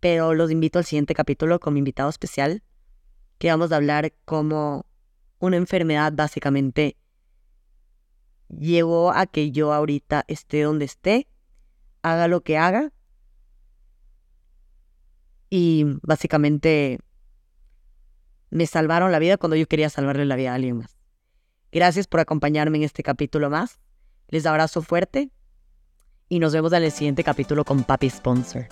pero 0.00 0.34
los 0.34 0.50
invito 0.50 0.78
al 0.78 0.84
siguiente 0.84 1.14
capítulo 1.14 1.58
con 1.60 1.74
mi 1.74 1.78
invitado 1.78 2.08
especial, 2.08 2.62
que 3.38 3.48
vamos 3.48 3.72
a 3.72 3.76
hablar 3.76 4.12
cómo 4.24 4.86
una 5.38 5.56
enfermedad 5.56 6.12
básicamente 6.14 6.96
llegó 8.48 9.12
a 9.12 9.26
que 9.26 9.50
yo 9.50 9.72
ahorita 9.72 10.24
esté 10.28 10.62
donde 10.62 10.84
esté, 10.84 11.28
haga 12.02 12.28
lo 12.28 12.42
que 12.42 12.58
haga 12.58 12.92
y 15.50 15.84
básicamente 16.02 17.00
me 18.50 18.66
salvaron 18.66 19.12
la 19.12 19.18
vida 19.18 19.36
cuando 19.36 19.56
yo 19.56 19.66
quería 19.66 19.90
salvarle 19.90 20.24
la 20.24 20.36
vida 20.36 20.52
a 20.52 20.54
alguien 20.54 20.78
más. 20.78 20.96
Gracias 21.70 22.06
por 22.06 22.20
acompañarme 22.20 22.78
en 22.78 22.84
este 22.84 23.02
capítulo 23.02 23.50
más. 23.50 23.78
Les 24.28 24.46
abrazo 24.46 24.82
fuerte 24.82 25.30
y 26.28 26.38
nos 26.38 26.52
vemos 26.52 26.72
en 26.72 26.82
el 26.82 26.92
siguiente 26.92 27.24
capítulo 27.24 27.64
con 27.64 27.84
Papi 27.84 28.10
Sponsor. 28.10 28.68